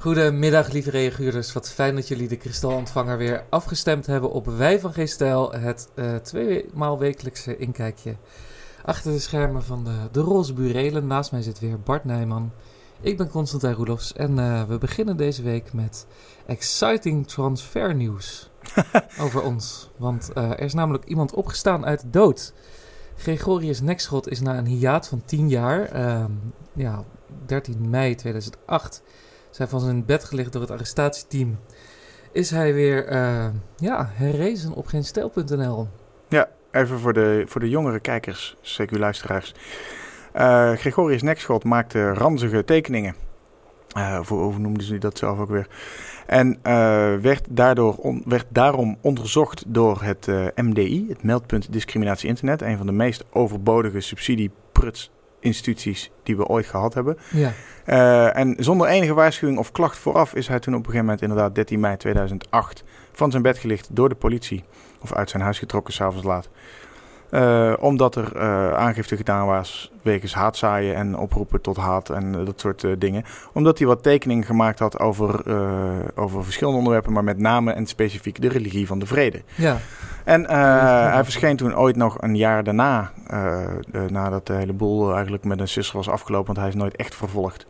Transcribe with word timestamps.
Goedemiddag, 0.00 0.72
lieve 0.72 0.90
reaguurders. 0.90 1.52
Wat 1.52 1.70
fijn 1.70 1.94
dat 1.94 2.08
jullie 2.08 2.28
de 2.28 2.36
kristalontvanger 2.36 3.18
weer 3.18 3.44
afgestemd 3.50 4.06
hebben 4.06 4.30
op 4.30 4.46
Wij 4.46 4.80
van 4.80 4.92
Geestel. 4.92 5.52
Het 5.52 5.88
uh, 5.94 6.14
tweemaal 6.16 6.98
wekelijkse 6.98 7.56
inkijkje 7.56 8.16
achter 8.84 9.12
de 9.12 9.18
schermen 9.18 9.62
van 9.62 9.84
de, 9.84 10.08
de 10.12 10.20
roze 10.20 10.52
burelen. 10.52 11.06
Naast 11.06 11.32
mij 11.32 11.42
zit 11.42 11.58
weer 11.58 11.80
Bart 11.80 12.04
Nijman. 12.04 12.52
Ik 13.00 13.16
ben 13.16 13.28
Constantijn 13.28 13.74
Roelofs 13.74 14.12
en 14.12 14.38
uh, 14.38 14.62
we 14.62 14.78
beginnen 14.78 15.16
deze 15.16 15.42
week 15.42 15.72
met 15.72 16.06
exciting 16.46 17.26
transfer 17.28 17.94
nieuws 17.94 18.47
over 19.24 19.42
ons. 19.42 19.90
Want 19.96 20.30
uh, 20.34 20.50
er 20.50 20.60
is 20.60 20.74
namelijk 20.74 21.04
iemand 21.04 21.34
opgestaan 21.34 21.84
uit 21.84 22.00
de 22.00 22.10
dood. 22.10 22.52
Gregorius 23.16 23.80
Nekschot 23.80 24.28
is 24.28 24.40
na 24.40 24.58
een 24.58 24.66
hiaat 24.66 25.08
van 25.08 25.22
10 25.24 25.48
jaar, 25.48 25.96
uh, 25.96 26.24
ja, 26.72 27.04
13 27.46 27.90
mei 27.90 28.14
2008 28.14 29.02
zijn 29.50 29.68
van 29.68 29.80
zijn 29.80 30.04
bed 30.04 30.24
gelegd 30.24 30.52
door 30.52 30.60
het 30.60 30.70
arrestatieteam, 30.70 31.58
is 32.32 32.50
hij 32.50 32.74
weer 32.74 33.12
uh, 33.12 33.46
ja, 33.76 34.10
herrezen 34.12 34.72
op 34.72 34.86
geenstijl.nl. 34.86 35.88
Ja, 36.28 36.48
even 36.70 36.98
voor 36.98 37.12
de, 37.12 37.44
voor 37.46 37.60
de 37.60 37.68
jongere 37.68 38.00
kijkers, 38.00 38.56
zeker 38.60 38.98
luisteraars. 38.98 39.54
Uh, 40.36 40.72
Gregorius 40.72 41.22
Nekschot 41.22 41.64
maakte 41.64 42.12
ranzige 42.12 42.64
tekeningen. 42.64 43.14
Uh, 43.98 44.18
voor, 44.22 44.42
hoe 44.42 44.58
noemden 44.58 44.82
ze 44.82 44.98
dat 44.98 45.18
zelf 45.18 45.38
ook 45.38 45.48
weer? 45.48 45.68
En 46.26 46.58
werd, 47.22 47.46
daardoor 47.50 47.94
on, 47.94 48.22
werd 48.24 48.46
daarom 48.48 48.98
onderzocht 49.00 49.64
door 49.66 50.02
het 50.02 50.26
MDI, 50.54 51.06
het 51.08 51.22
Meldpunt 51.22 51.72
Discriminatie 51.72 52.28
Internet, 52.28 52.62
een 52.62 52.76
van 52.76 52.86
de 52.86 52.92
meest 52.92 53.24
overbodige 53.30 54.00
subsidiepruts 54.00 55.10
instituties 55.40 56.10
die 56.22 56.36
we 56.36 56.46
ooit 56.46 56.66
gehad 56.66 56.94
hebben. 56.94 57.18
Ja. 57.30 57.52
Uh, 57.86 58.36
en 58.36 58.56
zonder 58.58 58.86
enige 58.86 59.14
waarschuwing 59.14 59.58
of 59.58 59.72
klacht 59.72 59.98
vooraf 59.98 60.34
is 60.34 60.48
hij 60.48 60.58
toen 60.58 60.74
op 60.74 60.78
een 60.78 60.84
gegeven 60.84 61.04
moment, 61.04 61.22
inderdaad 61.22 61.54
13 61.54 61.80
mei 61.80 61.96
2008, 61.96 62.84
van 63.12 63.30
zijn 63.30 63.42
bed 63.42 63.58
gelicht 63.58 63.88
door 63.90 64.08
de 64.08 64.14
politie. 64.14 64.64
Of 65.00 65.12
uit 65.12 65.30
zijn 65.30 65.42
huis 65.42 65.58
getrokken, 65.58 65.94
s'avonds 65.94 66.26
laat. 66.26 66.48
Uh, 67.30 67.72
omdat 67.80 68.14
er 68.14 68.36
uh, 68.36 68.72
aangifte 68.72 69.16
gedaan 69.16 69.46
was 69.46 69.92
wegens 70.02 70.34
haatzaaien 70.34 70.94
en 70.94 71.16
oproepen 71.16 71.60
tot 71.60 71.76
haat 71.76 72.10
en 72.10 72.34
uh, 72.34 72.46
dat 72.46 72.60
soort 72.60 72.86
dingen. 72.98 73.24
Omdat 73.52 73.78
hij 73.78 73.86
wat 73.86 74.02
tekeningen 74.02 74.44
gemaakt 74.44 74.78
had 74.78 74.98
over, 74.98 75.42
over 76.14 76.44
verschillende 76.44 76.78
onderwerpen, 76.78 77.12
maar 77.12 77.24
met 77.24 77.38
name 77.38 77.72
en 77.72 77.86
specifiek 77.86 78.40
de 78.40 78.48
religie 78.48 78.86
van 78.86 78.98
de 78.98 79.06
vrede. 79.06 79.42
Ja. 79.54 79.76
En 80.24 80.50
hij 81.10 81.24
verscheen 81.24 81.56
toen 81.56 81.76
ooit 81.76 81.96
nog 81.96 82.22
een 82.22 82.36
jaar 82.36 82.64
daarna, 82.64 83.12
nadat 84.08 84.46
de 84.46 84.52
hele 84.52 84.72
boel 84.72 85.12
eigenlijk 85.14 85.44
met 85.44 85.60
een 85.60 85.68
sisser 85.68 85.96
was 85.96 86.08
afgelopen, 86.08 86.46
want 86.46 86.58
hij 86.58 86.68
is 86.68 86.74
nooit 86.74 86.96
echt 86.96 87.14
vervolgd. 87.14 87.66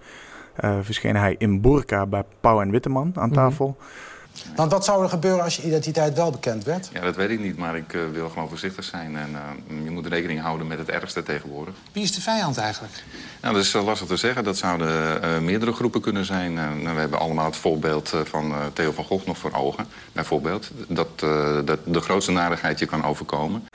verscheen 0.83 1.17
hij 1.17 1.35
in 1.39 1.61
Burka 1.61 2.07
bij 2.07 2.25
Pauw 2.41 2.61
en 2.61 2.71
Witteman 2.71 3.13
aan 3.15 3.31
tafel. 3.31 3.67
Mm 3.67 3.75
-hmm. 3.79 4.18
Want 4.57 4.73
wat 4.73 4.85
zou 4.85 5.03
er 5.03 5.09
gebeuren 5.09 5.45
als 5.45 5.57
je 5.57 5.63
identiteit 5.63 6.17
wel 6.17 6.31
bekend 6.31 6.65
werd? 6.65 6.91
Ja, 6.93 7.01
dat 7.01 7.17
weet 7.17 7.31
ik 7.31 7.41
niet, 7.41 7.57
maar 7.57 7.77
ik 7.77 7.93
uh, 7.93 8.03
wil 8.13 8.29
gewoon 8.29 8.49
voorzichtig 8.49 8.85
zijn. 8.85 9.17
En 9.17 9.31
uh, 9.31 9.85
je 9.85 9.91
moet 9.91 10.07
rekening 10.07 10.41
houden 10.41 10.67
met 10.67 10.79
het 10.79 10.89
ergste 10.89 11.23
tegenwoordig. 11.23 11.75
Wie 11.93 12.03
is 12.03 12.15
de 12.15 12.21
vijand 12.21 12.57
eigenlijk? 12.57 13.05
Nou, 13.43 13.55
dat 13.55 13.63
is 13.63 13.75
uh, 13.75 13.85
lastig 13.85 14.09
te 14.09 14.17
zeggen. 14.17 14.45
Dat 14.45 14.57
zouden 14.57 15.45
meerdere 15.45 15.73
groepen 15.73 16.01
kunnen 16.01 16.25
zijn. 16.25 16.53
nou, 16.55 16.95
we 16.95 17.01
hebben 17.01 17.19
allemaal 17.19 17.45
het 17.45 17.57
voorbeeld 17.57 18.15
van 18.25 18.55
Theo 18.73 18.93
van 18.93 19.05
Gogh 19.05 19.27
nog 19.27 19.39
voor 19.39 19.53
ogen. 19.53 19.87
Bijvoorbeeld, 20.13 20.71
dat, 20.89 21.19
dat 21.65 21.79
de 21.85 22.01
grootste 22.01 22.33
narigheid 22.33 22.79
je 22.79 22.87
kan 22.87 23.05
overkomen. 23.05 23.67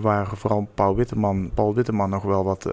waar 0.00 0.28
vooral 0.34 0.68
Paul 0.74 0.96
Witteman, 0.96 1.50
Paul 1.54 1.74
Witteman 1.74 2.10
nog 2.10 2.22
wel 2.22 2.44
wat 2.44 2.70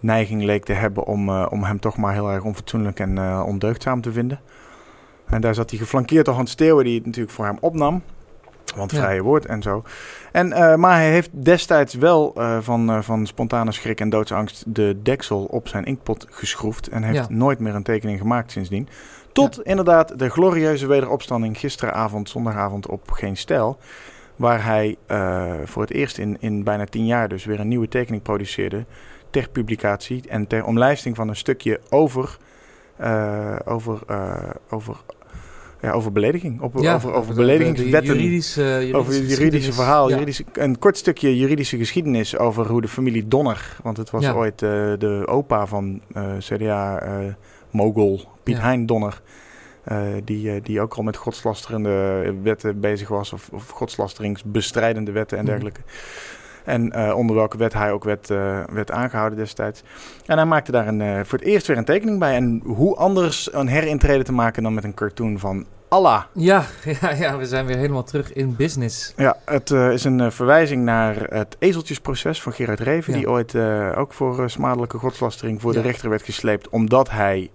neiging 0.00 0.42
leek 0.42 0.64
te 0.64 0.72
hebben... 0.72 1.04
om, 1.04 1.30
om 1.44 1.64
hem 1.64 1.80
toch 1.80 1.96
maar 1.96 2.12
heel 2.12 2.30
erg 2.30 2.42
onfatsoenlijk 2.42 3.00
en 3.00 3.42
ondeugdzaam 3.42 4.00
te 4.00 4.12
vinden. 4.12 4.40
En 5.26 5.40
daar 5.40 5.54
zat 5.54 5.70
hij 5.70 5.78
geflankeerd 5.78 6.24
door 6.24 6.34
Hans 6.34 6.50
Steeuwen, 6.50 6.84
die 6.84 6.94
het 6.94 7.06
natuurlijk 7.06 7.34
voor 7.34 7.44
hem 7.44 7.58
opnam. 7.60 8.02
Want 8.76 8.92
vrije 8.92 9.16
ja. 9.16 9.22
woord 9.22 9.46
en 9.46 9.62
zo. 9.62 9.82
En, 10.32 10.48
uh, 10.48 10.74
maar 10.74 10.94
hij 10.94 11.10
heeft 11.10 11.30
destijds 11.32 11.94
wel 11.94 12.32
uh, 12.38 12.58
van, 12.60 12.90
uh, 12.90 13.02
van 13.02 13.26
spontane 13.26 13.72
schrik 13.72 14.00
en 14.00 14.10
doodsangst 14.10 14.64
de 14.66 14.98
deksel 15.02 15.44
op 15.44 15.68
zijn 15.68 15.84
inkpot 15.84 16.26
geschroefd. 16.30 16.88
En 16.88 17.02
heeft 17.02 17.18
ja. 17.18 17.26
nooit 17.28 17.58
meer 17.58 17.74
een 17.74 17.82
tekening 17.82 18.18
gemaakt 18.18 18.50
sindsdien. 18.50 18.88
Tot 19.32 19.54
ja. 19.54 19.62
inderdaad 19.64 20.18
de 20.18 20.28
glorieuze 20.28 20.86
wederopstanding 20.86 21.58
gisteravond, 21.58 22.28
zondagavond 22.28 22.86
op 22.86 23.10
Geen 23.10 23.36
Stijl. 23.36 23.78
Waar 24.36 24.64
hij 24.64 24.96
voor 25.64 25.82
het 25.82 25.92
eerst 25.92 26.18
in, 26.18 26.36
in 26.40 26.64
bijna 26.64 26.84
tien 26.84 27.06
jaar 27.06 27.28
dus 27.28 27.44
weer 27.44 27.60
een 27.60 27.68
nieuwe 27.68 27.88
tekening 27.88 28.22
produceerde. 28.22 28.84
Ter 29.30 29.48
publicatie 29.48 30.22
en 30.28 30.46
ter 30.46 30.64
omlijsting 30.64 31.16
van 31.16 31.28
een 31.28 31.36
stukje 31.36 31.80
over, 31.90 32.36
over, 33.64 33.98
over 34.70 34.96
ja, 35.86 35.92
over 35.92 36.12
belediging. 36.12 36.60
Op, 36.60 36.78
ja, 36.78 36.94
over, 36.94 37.12
over 37.12 37.34
beledigingswetten. 37.34 38.14
Juridische, 38.14 38.60
juridische 38.60 38.96
over 38.96 39.12
het 39.14 39.30
juridische 39.30 39.72
verhaal. 39.72 40.08
Ja. 40.08 40.14
Juridische, 40.14 40.44
een 40.52 40.78
kort 40.78 40.96
stukje 40.96 41.36
juridische 41.36 41.76
geschiedenis 41.76 42.36
over 42.36 42.66
hoe 42.66 42.80
de 42.80 42.88
familie 42.88 43.28
Donner... 43.28 43.76
want 43.82 43.96
het 43.96 44.10
was 44.10 44.22
ja. 44.22 44.32
ooit 44.32 44.62
uh, 44.62 44.70
de 44.98 45.22
opa 45.26 45.66
van 45.66 46.00
uh, 46.16 46.24
CDA-mogul 46.38 48.14
uh, 48.14 48.24
Piet 48.42 48.60
Hein 48.60 48.86
Donner... 48.86 49.22
die, 50.24 50.60
die 50.60 50.80
ook 50.80 50.94
al 50.94 51.02
met 51.02 51.16
godslasterende 51.16 52.34
wetten 52.42 52.80
bezig 52.80 53.08
was... 53.08 53.32
of, 53.32 53.48
of 53.52 53.68
godslasteringsbestrijdende 53.68 55.12
wetten 55.12 55.38
en 55.38 55.44
dergelijke. 55.44 55.80
Mm. 55.80 56.34
En 56.66 56.92
uh, 56.96 57.16
onder 57.16 57.36
welke 57.36 57.56
wet 57.56 57.72
hij 57.72 57.92
ook 57.92 58.04
werd, 58.04 58.30
uh, 58.30 58.64
werd 58.72 58.90
aangehouden 58.90 59.38
destijds. 59.38 59.82
En 60.26 60.36
hij 60.36 60.46
maakte 60.46 60.72
daar 60.72 60.88
een, 60.88 61.00
uh, 61.00 61.20
voor 61.24 61.38
het 61.38 61.48
eerst 61.48 61.66
weer 61.66 61.76
een 61.76 61.84
tekening 61.84 62.18
bij. 62.18 62.34
En 62.34 62.62
hoe 62.64 62.96
anders 62.96 63.52
een 63.52 63.66
herintrede 63.66 64.24
te 64.24 64.32
maken 64.32 64.62
dan 64.62 64.74
met 64.74 64.84
een 64.84 64.94
cartoon 64.94 65.38
van 65.38 65.66
Allah. 65.88 66.22
Ja, 66.32 66.64
ja, 67.00 67.10
ja, 67.10 67.38
we 67.38 67.46
zijn 67.46 67.66
weer 67.66 67.76
helemaal 67.76 68.04
terug 68.04 68.32
in 68.32 68.56
business. 68.56 69.12
Ja, 69.16 69.36
het 69.44 69.70
is 69.70 70.04
een 70.04 70.32
verwijzing 70.32 70.84
naar 70.84 71.16
het 71.16 71.56
ezeltjesproces 71.58 72.42
van 72.42 72.52
Gerard 72.52 72.80
Reven. 72.80 73.12
Ja. 73.12 73.18
Die 73.18 73.30
ooit 73.30 73.56
ook 73.96 74.12
voor 74.12 74.50
smadelijke 74.50 74.98
godslastering 74.98 75.60
voor 75.60 75.72
ja. 75.72 75.80
de 75.80 75.86
rechter 75.86 76.10
werd 76.10 76.22
gesleept. 76.22 76.68
Omdat 76.68 77.10
hij 77.10 77.50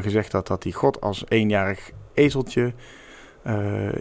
gezegd 0.00 0.32
had 0.32 0.46
dat 0.46 0.62
hij 0.62 0.72
God 0.72 1.00
als 1.00 1.24
eenjarig 1.28 1.90
ezeltje 2.14 2.72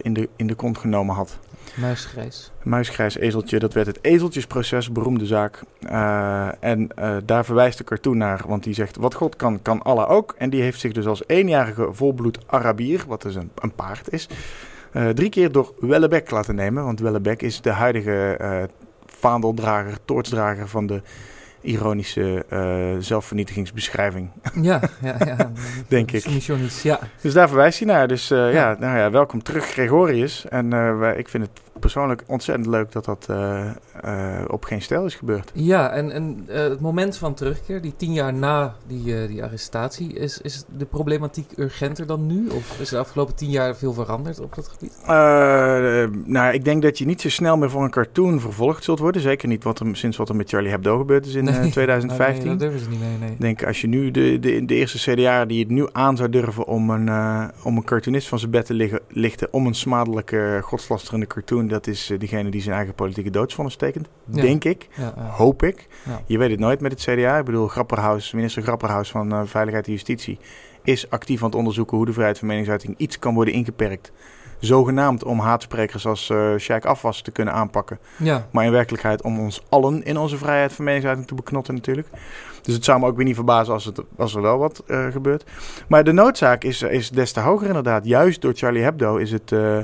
in, 0.01 0.13
de, 0.13 0.29
in 0.35 0.47
de 0.47 0.55
kont 0.55 0.77
genomen 0.77 1.15
had. 1.15 1.39
Muisgrijs. 1.75 2.51
Muisgrijs 2.63 3.17
ezeltje, 3.17 3.59
dat 3.59 3.73
werd 3.73 3.87
het 3.87 3.99
ezeltjesproces, 4.01 4.91
beroemde 4.91 5.25
zaak. 5.25 5.61
Uh, 5.81 6.63
en 6.63 6.89
uh, 6.99 7.17
daar 7.25 7.45
verwijst 7.45 7.77
de 7.77 7.83
cartoon 7.83 8.17
naar, 8.17 8.43
want 8.47 8.63
die 8.63 8.73
zegt: 8.73 8.97
Wat 8.97 9.13
God 9.13 9.35
kan, 9.35 9.61
kan 9.61 9.81
Allah 9.81 10.09
ook. 10.09 10.35
En 10.37 10.49
die 10.49 10.61
heeft 10.61 10.79
zich 10.79 10.91
dus 10.91 11.05
als 11.05 11.23
eenjarige 11.27 11.87
volbloed 11.91 12.39
Arabier, 12.45 13.03
wat 13.07 13.21
dus 13.21 13.35
een, 13.35 13.51
een 13.55 13.75
paard 13.75 14.11
is, 14.11 14.27
drie 15.13 15.29
keer 15.29 15.51
door 15.51 15.73
Wellebeck 15.79 16.31
laten 16.31 16.55
nemen. 16.55 16.83
Want 16.83 16.99
Wellebeck 16.99 17.41
is 17.41 17.61
de 17.61 17.69
huidige 17.69 18.37
vaandeldrager, 19.05 19.97
toortsdrager 20.05 20.67
van 20.67 20.87
de 20.87 21.01
ironische 21.61 22.45
uh, 22.53 23.01
zelfvernietigingsbeschrijving. 23.01 24.29
Ja, 24.61 24.81
ja, 25.01 25.15
ja. 25.25 25.51
denk 25.87 26.11
ik. 26.11 26.29
Missionisch, 26.29 26.81
ja. 26.81 26.99
Dus 27.21 27.33
daar 27.33 27.47
verwijst 27.47 27.79
hij 27.79 27.87
naar. 27.87 28.07
Dus 28.07 28.31
uh, 28.31 28.37
ja. 28.37 28.49
ja. 28.49 28.75
nou 28.79 28.97
ja, 28.97 29.11
welkom 29.11 29.43
terug 29.43 29.65
Gregorius. 29.65 30.45
En 30.47 30.73
uh, 30.73 30.97
wij, 30.99 31.15
ik 31.15 31.29
vind 31.29 31.43
het 31.43 31.61
persoonlijk 31.79 32.23
ontzettend 32.27 32.67
leuk 32.67 32.91
dat 32.91 33.05
dat 33.05 33.27
op 34.47 34.63
geen 34.63 34.81
stijl 34.81 35.05
is 35.05 35.15
gebeurd. 35.15 35.51
Ja, 35.53 35.89
en, 35.89 36.11
en 36.11 36.43
het 36.47 36.79
moment 36.79 37.17
van 37.17 37.33
terugkeer, 37.33 37.81
die 37.81 37.93
tien 37.97 38.13
jaar 38.13 38.33
na 38.33 38.75
die, 38.87 39.27
die 39.27 39.43
arrestatie, 39.43 40.13
is, 40.13 40.41
is 40.41 40.63
de 40.77 40.85
problematiek 40.85 41.51
urgenter 41.57 42.07
dan 42.07 42.25
nu? 42.25 42.47
Of 42.47 42.79
is 42.79 42.89
de 42.89 42.97
afgelopen 42.97 43.35
tien 43.35 43.49
jaar 43.49 43.75
veel 43.75 43.93
veranderd 43.93 44.39
op 44.39 44.55
dat 44.55 44.67
gebied? 44.67 44.93
nou, 46.25 46.53
ik 46.53 46.65
denk 46.65 46.81
dat 46.81 46.97
je 46.97 47.05
niet 47.05 47.21
zo 47.21 47.29
snel 47.29 47.57
meer 47.57 47.69
voor 47.69 47.83
een 47.83 47.89
cartoon 47.89 48.39
vervolgd 48.39 48.83
zult 48.83 48.99
worden. 48.99 49.21
Zeker 49.21 49.47
niet 49.47 49.63
wat 49.63 49.79
er, 49.79 49.95
sinds 49.95 50.17
wat 50.17 50.29
er 50.29 50.35
met 50.35 50.49
Charlie 50.49 50.69
Hebdo 50.69 50.97
gebeurd 50.97 51.25
is 51.25 51.33
in 51.33 51.43
nee. 51.43 51.69
2015. 51.71 52.39
Nee, 52.39 52.49
dat 52.49 52.59
durven 52.59 52.79
ze 52.79 52.89
niet 52.89 52.99
mee, 52.99 53.17
nee. 53.19 53.31
Ik 53.31 53.41
denk, 53.41 53.63
als 53.63 53.81
je 53.81 53.87
nu 53.87 54.11
de, 54.11 54.39
de, 54.39 54.65
de 54.65 54.75
eerste 54.75 55.11
CDA 55.11 55.45
die 55.45 55.59
het 55.59 55.69
nu 55.69 55.87
aan 55.91 56.17
zou 56.17 56.29
durven 56.29 56.65
om 56.65 56.89
een, 56.89 57.09
om 57.63 57.77
een 57.77 57.83
cartoonist 57.83 58.27
van 58.27 58.39
zijn 58.39 58.51
bed 58.51 58.65
te 58.65 58.73
liggen, 58.73 58.99
lichten 59.07 59.47
om 59.51 59.65
een 59.65 59.75
smadelijke, 59.75 60.59
godslasterende 60.63 61.27
cartoon, 61.27 61.66
dat 61.67 61.87
is 61.87 62.11
uh, 62.11 62.19
diegene 62.19 62.49
die 62.49 62.61
zijn 62.61 62.75
eigen 62.75 62.93
politieke 62.93 63.29
doodsvonnis 63.29 63.75
tekent. 63.75 64.07
Ja. 64.25 64.41
Denk 64.41 64.63
ik. 64.63 64.87
Ja, 64.95 65.13
ja. 65.15 65.23
Hoop 65.23 65.63
ik. 65.63 65.87
Je 66.25 66.37
weet 66.37 66.49
het 66.49 66.59
nooit 66.59 66.81
met 66.81 66.91
het 66.91 67.01
CDA. 67.01 67.37
Ik 67.37 67.45
bedoel, 67.45 67.67
Grapperhaus, 67.67 68.31
minister 68.31 68.63
Grapperhaus 68.63 69.11
van 69.11 69.33
uh, 69.33 69.41
Veiligheid 69.45 69.85
en 69.85 69.91
Justitie 69.91 70.39
is 70.83 71.09
actief 71.09 71.39
aan 71.39 71.47
het 71.47 71.57
onderzoeken 71.57 71.97
hoe 71.97 72.05
de 72.05 72.13
vrijheid 72.13 72.39
van 72.39 72.47
meningsuiting 72.47 72.95
iets 72.97 73.19
kan 73.19 73.33
worden 73.33 73.53
ingeperkt 73.53 74.11
zogenaamd 74.59 75.23
om 75.23 75.39
haatsprekers 75.39 76.05
als 76.05 76.29
uh, 76.29 76.55
Sheikh 76.57 76.87
Afwas 76.87 77.21
te 77.21 77.31
kunnen 77.31 77.53
aanpakken. 77.53 77.99
Ja. 78.17 78.47
Maar 78.51 78.65
in 78.65 78.71
werkelijkheid 78.71 79.21
om 79.21 79.39
ons 79.39 79.63
allen 79.69 80.03
in 80.03 80.17
onze 80.17 80.37
vrijheid 80.37 80.73
van 80.73 80.85
meningsuiting 80.85 81.27
te 81.27 81.35
beknotten 81.35 81.73
natuurlijk. 81.73 82.07
Dus 82.61 82.73
het 82.73 82.83
zou 82.83 82.99
me 82.99 83.05
ook 83.05 83.15
weer 83.15 83.25
niet 83.25 83.35
verbazen 83.35 83.73
als, 83.73 83.85
het, 83.85 84.01
als 84.17 84.35
er 84.35 84.41
wel 84.41 84.57
wat 84.57 84.83
uh, 84.87 85.07
gebeurt. 85.07 85.45
Maar 85.87 86.03
de 86.03 86.11
noodzaak 86.11 86.63
is, 86.63 86.81
is 86.81 87.09
des 87.09 87.31
te 87.31 87.39
hoger 87.39 87.67
inderdaad. 87.67 88.05
Juist 88.05 88.41
door 88.41 88.53
Charlie 88.53 88.83
Hebdo 88.83 89.15
is 89.15 89.31
het... 89.31 89.51
Uh, 89.51 89.77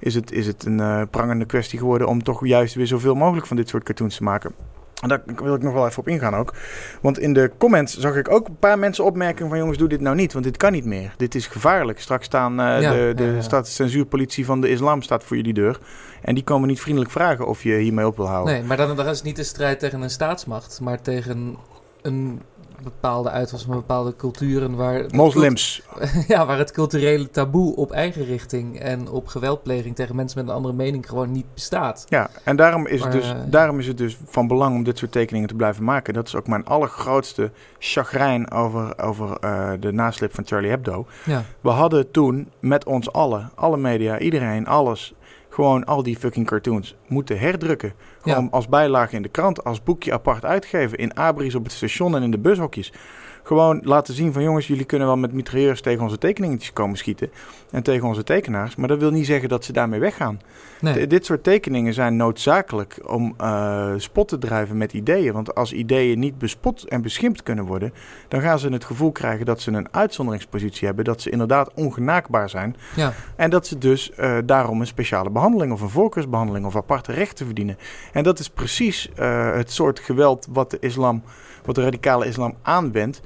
is 0.00 0.14
het, 0.14 0.32
is 0.32 0.46
het 0.46 0.64
een 0.64 0.80
eh, 0.80 1.02
prangende 1.10 1.44
kwestie 1.44 1.78
geworden 1.78 2.08
om 2.08 2.22
toch 2.22 2.46
juist 2.46 2.74
weer 2.74 2.86
zoveel 2.86 3.14
mogelijk 3.14 3.46
van 3.46 3.56
dit 3.56 3.68
soort 3.68 3.84
cartoons 3.84 4.16
te 4.16 4.22
maken. 4.22 4.54
En 5.00 5.08
daar 5.08 5.22
wil 5.36 5.54
ik 5.54 5.62
nog 5.62 5.72
wel 5.72 5.86
even 5.86 5.98
op 5.98 6.08
ingaan 6.08 6.34
ook. 6.34 6.54
Want 7.00 7.18
in 7.18 7.32
de 7.32 7.50
comments 7.58 7.98
zag 7.98 8.16
ik 8.16 8.30
ook 8.30 8.48
een 8.48 8.58
paar 8.58 8.78
mensen 8.78 9.04
opmerken 9.04 9.48
van... 9.48 9.58
jongens, 9.58 9.78
doe 9.78 9.88
dit 9.88 10.00
nou 10.00 10.16
niet, 10.16 10.32
want 10.32 10.44
dit 10.44 10.56
kan 10.56 10.72
niet 10.72 10.84
meer. 10.84 11.14
Dit 11.16 11.34
is 11.34 11.46
gevaarlijk. 11.46 12.00
Straks 12.00 12.26
staan 12.26 12.52
uh, 12.52 12.80
Ja, 12.80 12.92
de, 12.92 13.12
de 13.16 13.24
ja, 13.24 13.32
ja. 13.32 13.40
staatscensuurpolitie 13.40 14.44
van 14.44 14.60
de 14.60 14.68
islam 14.68 15.02
staat 15.02 15.24
voor 15.24 15.36
jullie 15.36 15.54
deur. 15.54 15.78
En 16.22 16.34
die 16.34 16.44
komen 16.44 16.68
niet 16.68 16.80
vriendelijk 16.80 17.12
vragen 17.12 17.46
of 17.46 17.62
je 17.62 17.74
hiermee 17.74 18.06
op 18.06 18.16
wil 18.16 18.28
houden. 18.28 18.54
Nee, 18.54 18.62
maar 18.62 18.76
dan, 18.76 18.96
dan 18.96 19.06
is 19.06 19.16
het 19.16 19.26
niet 19.26 19.38
een 19.38 19.44
strijd 19.44 19.78
tegen 19.78 20.00
een 20.00 20.10
staatsmacht, 20.10 20.80
maar 20.80 21.02
tegen 21.02 21.56
een 22.02 22.40
bepaalde 22.82 23.30
uitwas 23.30 23.62
van 23.62 23.74
bepaalde 23.74 24.16
culturen 24.16 24.74
waar... 24.76 25.04
Moslims. 25.10 25.82
Ja, 26.28 26.46
waar 26.46 26.58
het 26.58 26.70
culturele 26.70 27.30
taboe 27.30 27.76
op 27.76 27.92
eigen 27.92 28.24
richting 28.24 28.78
en 28.78 29.08
op 29.08 29.26
geweldpleging 29.26 29.96
tegen 29.96 30.16
mensen 30.16 30.38
met 30.38 30.48
een 30.48 30.54
andere 30.54 30.74
mening 30.74 31.08
gewoon 31.08 31.32
niet 31.32 31.54
bestaat. 31.54 32.06
Ja, 32.08 32.30
en 32.44 32.56
daarom 32.56 32.86
is, 32.86 33.00
Maar, 33.00 33.12
het 33.12 33.20
dus, 33.20 33.30
eh, 33.30 33.38
daarom 33.46 33.78
is 33.78 33.86
het 33.86 33.98
dus 33.98 34.18
van 34.24 34.46
belang 34.46 34.74
om 34.74 34.84
dit 34.84 34.98
soort 34.98 35.12
tekeningen 35.12 35.48
te 35.48 35.54
blijven 35.54 35.84
maken. 35.84 36.14
Dat 36.14 36.26
is 36.26 36.34
ook 36.34 36.46
mijn 36.46 36.64
allergrootste 36.64 37.50
chagrijn 37.78 38.50
over, 38.50 38.98
over 39.02 39.36
eh, 39.40 39.70
de 39.80 39.92
naslip 39.92 40.34
van 40.34 40.46
Charlie 40.46 40.70
Hebdo. 40.70 41.06
Ja, 41.24 41.44
We 41.60 41.70
hadden 41.70 42.10
toen 42.10 42.50
met 42.60 42.84
ons 42.84 43.12
allen, 43.12 43.50
alle 43.54 43.76
media, 43.76 44.18
iedereen, 44.18 44.66
alles, 44.66 45.14
gewoon 45.50 45.84
al 45.84 46.02
die 46.02 46.16
fucking 46.16 46.46
cartoons 46.46 46.96
moeten 47.08 47.38
herdrukken. 47.38 47.92
Gewoon 48.20 48.44
Ja. 48.44 48.48
als 48.50 48.68
bijlage 48.68 49.16
in 49.16 49.22
de 49.22 49.28
krant, 49.28 49.64
als 49.64 49.82
boekje 49.82 50.12
apart 50.12 50.44
uitgeven, 50.44 50.98
in 50.98 51.16
abris 51.16 51.54
op 51.54 51.64
het 51.64 51.72
station 51.72 52.16
en 52.16 52.22
in 52.22 52.30
de 52.30 52.38
bushokjes. 52.38 52.92
Gewoon 53.42 53.80
laten 53.82 54.14
zien 54.14 54.32
van 54.32 54.42
jongens, 54.42 54.66
jullie 54.66 54.84
kunnen 54.84 55.06
wel 55.06 55.16
met 55.16 55.32
mitrailleurs 55.32 55.80
tegen 55.80 56.02
onze 56.02 56.18
tekeningetjes 56.18 56.72
komen 56.72 56.96
schieten. 56.96 57.30
En 57.70 57.82
tegen 57.82 58.08
onze 58.08 58.22
tekenaars. 58.22 58.76
Maar 58.76 58.88
dat 58.88 58.98
wil 58.98 59.10
niet 59.10 59.26
zeggen 59.26 59.48
dat 59.48 59.64
ze 59.64 59.72
daarmee 59.72 60.00
weggaan. 60.00 60.40
nee. 60.80 61.06
Dit 61.06 61.24
soort 61.24 61.44
tekeningen 61.44 61.94
zijn 61.94 62.16
noodzakelijk 62.16 62.98
om 63.06 63.34
eh, 63.38 63.92
spot 63.96 64.28
te 64.28 64.38
drijven 64.38 64.76
met 64.76 64.92
ideeën. 64.92 65.32
Want 65.32 65.54
als 65.54 65.72
ideeën 65.72 66.18
niet 66.18 66.38
bespot 66.38 66.84
en 66.84 67.02
beschimpt 67.02 67.42
kunnen 67.42 67.64
worden, 67.64 67.92
dan 68.28 68.40
gaan 68.40 68.58
ze 68.58 68.68
het 68.68 68.84
gevoel 68.84 69.12
krijgen 69.12 69.46
dat 69.46 69.60
ze 69.60 69.70
een 69.70 69.94
uitzonderingspositie 69.94 70.86
hebben. 70.86 71.04
Dat 71.04 71.20
ze 71.20 71.30
inderdaad 71.30 71.70
ongenaakbaar 71.74 72.48
zijn. 72.48 72.76
ja. 72.96 73.12
En 73.36 73.50
dat 73.50 73.66
ze 73.66 73.78
dus 73.78 74.12
eh, 74.12 74.36
daarom 74.44 74.80
een 74.80 74.86
speciale 74.86 75.30
behandeling 75.30 75.72
of 75.72 75.80
een 75.80 75.88
voorkeursbehandeling 75.88 76.66
of 76.66 76.76
aparte 76.76 77.12
rechten 77.12 77.46
verdienen. 77.46 77.78
En 78.12 78.22
dat 78.22 78.38
is 78.38 78.48
precies 78.48 79.10
eh, 79.14 79.54
het 79.54 79.70
soort 79.70 79.98
geweld 79.98 80.46
wat 80.50 80.70
de 80.70 80.78
islam, 80.80 81.22
wat 81.64 81.74
de 81.74 81.82
radicale 81.82 82.26
islam 82.26 82.54
aanwendt. 82.62 83.20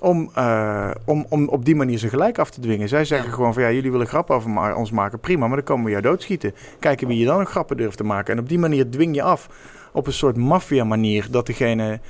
Om, 0.00 0.30
eh, 0.34 0.90
om, 1.04 1.26
om 1.28 1.48
op 1.48 1.64
die 1.64 1.76
manier 1.76 1.98
ze 1.98 2.08
gelijk 2.08 2.38
af 2.38 2.50
te 2.50 2.60
dwingen. 2.60 2.88
Zij 2.88 3.04
zeggen 3.04 3.28
Ja. 3.28 3.34
gewoon 3.34 3.54
van 3.54 3.62
ja, 3.62 3.70
jullie 3.70 3.90
willen 3.90 4.06
grappen 4.06 4.34
over 4.36 4.50
ma- 4.50 4.74
ons 4.74 4.90
maken, 4.90 5.18
prima, 5.20 5.46
maar 5.46 5.56
dan 5.56 5.64
komen 5.64 5.84
we 5.84 5.90
jou 5.90 6.02
doodschieten. 6.02 6.54
Kijken 6.78 7.06
wie 7.08 7.18
je 7.18 7.24
dan 7.24 7.46
grappen 7.46 7.76
durft 7.76 7.96
te 7.96 8.04
maken. 8.04 8.34
En 8.34 8.40
op 8.40 8.48
die 8.48 8.58
manier 8.58 8.90
dwing 8.90 9.14
je 9.14 9.22
af 9.22 9.48
op 9.92 10.06
een 10.06 10.12
soort 10.12 10.36
maffia 10.36 10.84
manier 10.84 11.26
dat 11.30 11.46
degene 11.46 12.00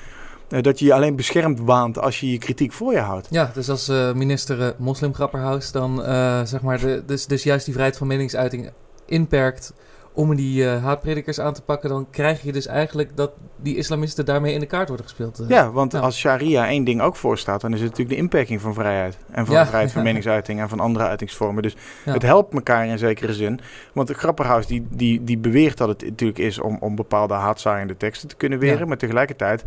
eh, 0.49 0.63
dat 0.63 0.79
je 0.79 0.85
je 0.85 0.95
alleen 0.95 1.17
beschermd 1.17 1.61
waant 1.61 1.99
als 1.99 2.21
je 2.21 2.31
je 2.33 2.39
kritiek 2.39 2.73
voor 2.73 2.93
je 2.93 2.99
houdt. 2.99 3.27
Ja, 3.31 3.51
dus 3.55 3.71
als 3.71 3.89
eh, 3.89 4.13
minister 4.13 4.63
eh, 4.63 4.69
moslimgrapperhaus 4.79 5.73
dan 5.73 6.03
zeg 6.47 6.61
maar 6.63 6.79
de, 6.81 7.03
dus, 7.07 7.27
dus 7.27 7.43
juist 7.43 7.65
die 7.65 7.75
vrijheid 7.75 7.99
van 7.99 8.07
meningsuiting 8.07 8.71
inperkt 9.07 9.73
om 10.19 10.35
die 10.37 10.71
eh, 10.71 10.83
haatpredikers 10.85 11.41
aan 11.41 11.53
te 11.55 11.63
pakken, 11.63 11.89
dan 11.89 12.07
krijg 12.11 12.43
je 12.43 12.53
dus 12.53 12.67
eigenlijk 12.67 13.17
dat 13.17 13.31
die 13.57 13.77
islamisten 13.77 14.25
daarmee 14.25 14.53
in 14.55 14.61
de 14.61 14.67
kaart 14.67 14.89
worden 14.89 15.07
gespeeld. 15.07 15.39
eh. 15.39 15.49
Ja, 15.49 15.71
want 15.71 15.95
als 15.95 16.19
sharia 16.19 16.69
één 16.69 16.85
ding 16.85 17.01
ook 17.01 17.17
voorstaat, 17.17 17.61
dan 17.61 17.71
is 17.73 17.81
het 17.81 17.89
natuurlijk 17.91 18.17
de 18.17 18.23
inperking 18.23 18.61
van 18.61 18.75
vrijheid. 18.75 19.19
En 19.31 19.47
van 19.47 19.55
Ja. 19.55 19.67
vrijheid 19.67 19.93
van 19.93 20.03
meningsuiting 20.11 20.61
en 20.61 20.69
van 20.69 20.81
andere 20.81 21.05
uitingsvormen. 21.07 21.63
Dus 21.63 21.77
Ja. 22.05 22.13
het 22.13 22.23
helpt 22.23 22.55
elkaar 22.55 22.87
in 22.87 22.99
zekere 22.99 23.35
zin. 23.35 23.61
Want 23.93 24.11
Grapperhaus 24.11 24.67
die, 24.67 24.87
die, 24.91 25.25
die 25.25 25.39
beweert 25.39 25.77
dat 25.79 25.89
het 25.89 26.03
natuurlijk 26.03 26.39
is 26.39 26.59
om, 26.61 26.77
om 26.81 26.95
bepaalde 26.97 27.35
haatzaaiende 27.35 27.97
teksten 27.97 28.29
te 28.29 28.37
kunnen 28.37 28.59
weren. 28.59 28.89
Maar 28.89 28.97
tegelijkertijd 28.99 29.65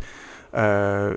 eh, 0.52 1.06
eh, 1.06 1.14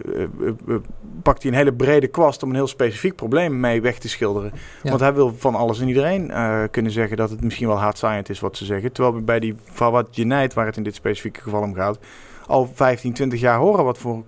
eh, 0.67 0.75
pakt 1.21 1.41
hij 1.43 1.51
een 1.51 1.57
hele 1.57 1.73
brede 1.73 2.07
kwast 2.07 2.43
om 2.43 2.49
een 2.49 2.55
heel 2.55 2.67
specifiek 2.67 3.15
probleem 3.15 3.59
mee 3.59 3.81
weg 3.81 3.97
te 3.97 4.09
schilderen. 4.09 4.51
Ja. 4.83 4.89
Want 4.89 5.01
hij 5.01 5.13
wil 5.13 5.33
van 5.37 5.55
alles 5.55 5.79
en 5.79 5.87
iedereen 5.87 6.31
kunnen 6.71 6.91
zeggen 6.91 7.17
dat 7.17 7.29
het 7.29 7.43
misschien 7.43 7.67
wel 7.67 7.79
haatzaaiend 7.79 8.29
is 8.29 8.39
wat 8.39 8.57
ze 8.57 8.65
zeggen. 8.65 8.91
Terwijl 8.91 9.15
we 9.15 9.21
bij 9.21 9.39
die 9.39 9.55
Fawad 9.63 10.15
Jeneid, 10.15 10.53
waar 10.53 10.65
het 10.65 10.77
in 10.77 10.83
dit 10.83 10.95
specifieke 10.95 11.41
geval 11.41 11.61
om 11.61 11.73
gaat, 11.73 11.99
al 12.47 12.69
15, 12.73 13.13
20 13.13 13.39
jaar 13.39 13.57
horen 13.57 13.83
wat 13.83 13.97
voor 13.97 14.23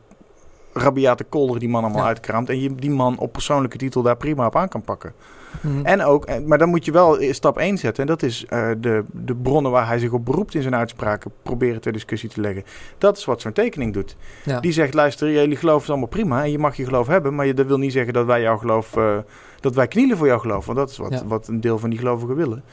rabiate 0.74 1.24
kolder 1.24 1.60
die 1.60 1.70
man 1.70 1.84
allemaal 1.84 2.02
Ja. 2.02 2.08
uitkraamt. 2.08 2.50
En 2.50 2.60
je 2.60 2.76
die 2.76 2.90
man 2.92 3.18
op 3.18 3.32
persoonlijke 3.32 3.78
titel 3.78 4.02
daar 4.02 4.18
prima 4.18 4.46
op 4.46 4.56
aan 4.56 4.70
kan 4.70 4.82
pakken. 4.82 5.14
Mhm. 5.62 5.86
En 5.86 6.04
ook, 6.04 6.26
eh, 6.26 6.36
maar 6.46 6.58
dan 6.58 6.70
moet 6.70 6.86
je 6.86 6.92
wel 6.92 7.18
stap 7.34 7.58
1 7.58 7.78
zetten. 7.78 8.04
En 8.04 8.10
dat 8.10 8.24
is 8.24 8.46
eh, 8.46 8.70
de, 8.78 9.04
de 9.12 9.36
bronnen 9.36 9.72
waar 9.72 9.88
hij 9.88 10.00
zich 10.00 10.12
op 10.12 10.26
beroept 10.26 10.56
in 10.56 10.62
zijn 10.62 10.76
uitspraken 10.76 11.32
proberen 11.44 11.82
ter 11.82 11.92
discussie 11.92 12.30
te 12.30 12.42
leggen. 12.42 12.64
Dat 12.98 13.18
is 13.18 13.26
wat 13.26 13.42
zo'n 13.42 13.54
tekening 13.54 13.94
doet. 13.94 14.16
ja. 14.44 14.60
Die 14.60 14.72
zegt, 14.72 14.94
luister, 14.94 15.32
jullie 15.32 15.58
geloof 15.58 15.84
is 15.84 15.90
allemaal 15.90 16.08
prima. 16.08 16.44
En 16.44 16.52
je 16.52 16.60
mag 16.60 16.76
je 16.78 16.86
geloof 16.86 17.08
hebben. 17.08 17.36
Maar 17.36 17.46
je, 17.46 17.54
dat 17.54 17.66
wil 17.66 17.78
niet 17.78 17.92
zeggen 17.92 18.14
dat 18.14 18.26
wij 18.26 18.42
jouw 18.42 18.58
geloof, 18.58 18.98
eh, 18.98 19.18
dat 19.60 19.76
wij 19.76 19.88
knielen 19.88 20.18
voor 20.18 20.28
jouw 20.28 20.40
geloof. 20.40 20.66
Want 20.66 20.78
dat 20.78 20.90
is 20.90 20.98
wat, 20.98 21.12
Ja. 21.12 21.26
wat 21.26 21.48
een 21.48 21.62
deel 21.62 21.80
van 21.80 21.90
die 21.90 22.00
gelovigen 22.00 22.36
willen. 22.36 22.64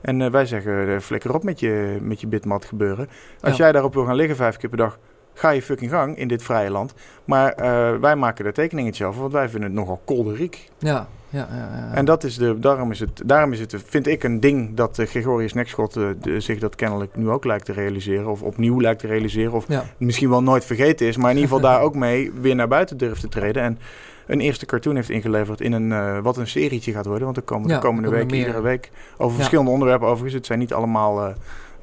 En 0.00 0.30
wij 0.30 0.46
zeggen, 0.46 1.02
flikker 1.02 1.34
op 1.34 1.42
met 1.44 1.60
je, 1.60 1.98
met 2.02 2.20
je 2.20 2.26
bitmat 2.26 2.64
gebeuren. 2.64 3.08
Als 3.40 3.56
Ja. 3.56 3.62
jij 3.64 3.72
daarop 3.72 3.94
wil 3.94 4.04
gaan 4.04 4.14
liggen 4.16 4.36
vijf 4.36 4.56
keer 4.56 4.68
per 4.68 4.78
dag, 4.78 4.98
ga 5.34 5.50
je 5.50 5.62
fucking 5.62 5.90
gang 5.90 6.16
in 6.18 6.28
dit 6.28 6.42
vrije 6.42 6.70
land. 6.70 6.94
Maar 7.24 7.54
wij 8.00 8.16
maken 8.16 8.44
er 8.46 8.52
tekeningetje 8.52 9.04
over, 9.04 9.20
want 9.20 9.32
wij 9.32 9.48
vinden 9.48 9.68
het 9.70 9.78
nogal 9.78 10.00
kolderiek. 10.04 10.68
ja, 10.78 11.08
ja, 11.38 11.48
ja. 11.50 11.90
En 11.94 12.04
dat 12.04 12.24
is 12.24 12.36
de, 12.36 12.58
daarom, 12.58 12.90
is 12.90 13.00
het, 13.00 13.22
daarom 13.24 13.52
is 13.52 13.60
het, 13.60 13.74
vind 13.86 14.06
ik, 14.06 14.22
een 14.22 14.40
ding 14.40 14.76
dat 14.76 14.98
eh, 14.98 15.06
Gregorius 15.06 15.52
Nekschot 15.52 15.96
eh, 15.96 16.06
de- 16.20 16.40
zich 16.40 16.58
dat 16.58 16.74
kennelijk 16.74 17.16
nu 17.16 17.30
ook 17.30 17.44
lijkt 17.44 17.64
te 17.64 17.72
realiseren. 17.72 18.26
Of 18.26 18.42
opnieuw 18.42 18.80
lijkt 18.80 19.00
te 19.00 19.06
realiseren. 19.06 19.52
Of 19.52 19.66
misschien 19.96 20.28
wel 20.30 20.42
nooit 20.42 20.64
vergeten 20.64 21.06
is. 21.06 21.16
Maar 21.16 21.30
in 21.30 21.36
ieder 21.36 21.50
geval 21.54 21.68
daar 21.70 21.80
ook 21.80 21.94
mee 21.94 22.32
weer 22.40 22.54
naar 22.54 22.68
buiten 22.68 22.96
durft 22.96 23.20
te 23.20 23.28
treden. 23.28 23.62
En 23.62 23.78
een 24.26 24.40
eerste 24.40 24.66
cartoon 24.66 24.94
heeft 24.94 25.10
ingeleverd 25.10 25.60
in 25.60 25.72
een, 25.72 25.92
eh, 25.92 26.18
wat 26.18 26.36
een 26.36 26.46
serietje 26.46 26.92
gaat 26.92 27.06
worden. 27.06 27.24
Want 27.24 27.36
er 27.36 27.42
komen 27.42 27.68
de 27.68 27.78
komende 27.78 28.08
komen 28.08 28.10
weken, 28.20 28.36
meer. 28.36 28.46
iedere 28.46 28.62
week, 28.62 28.90
over 29.16 29.36
verschillende 29.36 29.70
onderwerpen 29.70 30.06
overigens. 30.06 30.34
Het 30.34 30.46
zijn 30.46 30.58
niet 30.58 30.72
allemaal 30.72 31.34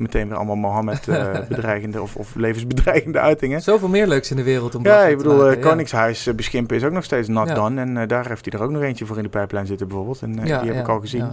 meteen 0.01 0.27
weer 0.27 0.37
allemaal 0.37 0.55
Mohammed 0.55 1.07
eh, 1.07 1.39
bedreigende 1.49 2.01
of, 2.01 2.15
of 2.15 2.35
levensbedreigende 2.35 3.19
uitingen. 3.19 3.61
Zoveel 3.61 3.87
meer 3.87 4.07
leuks 4.07 4.29
in 4.31 4.35
de 4.35 4.43
wereld 4.43 4.75
om 4.75 4.83
Ja, 4.85 5.03
ik 5.05 5.17
bedoel, 5.17 5.47
eh. 5.49 5.61
Koningshuis 5.61 6.27
eh, 6.27 6.33
beschimpen 6.33 6.75
is 6.75 6.83
ook 6.83 6.91
nog 6.91 7.03
steeds 7.03 7.27
not 7.27 7.47
Ja. 7.47 7.53
done. 7.53 7.81
En 7.81 8.07
daar 8.07 8.27
heeft 8.27 8.45
hij 8.45 8.59
er 8.59 8.65
ook 8.65 8.71
nog 8.71 8.81
eentje 8.81 9.05
voor 9.05 9.17
in 9.17 9.23
de 9.23 9.29
pijplijn 9.29 9.65
zitten 9.65 9.87
bijvoorbeeld. 9.87 10.21
En 10.21 10.33
Ja, 10.33 10.41
die 10.41 10.67
heb 10.67 10.75
ja, 10.75 10.79
ik 10.81 10.87
al 10.87 10.99
gezien. 10.99 11.31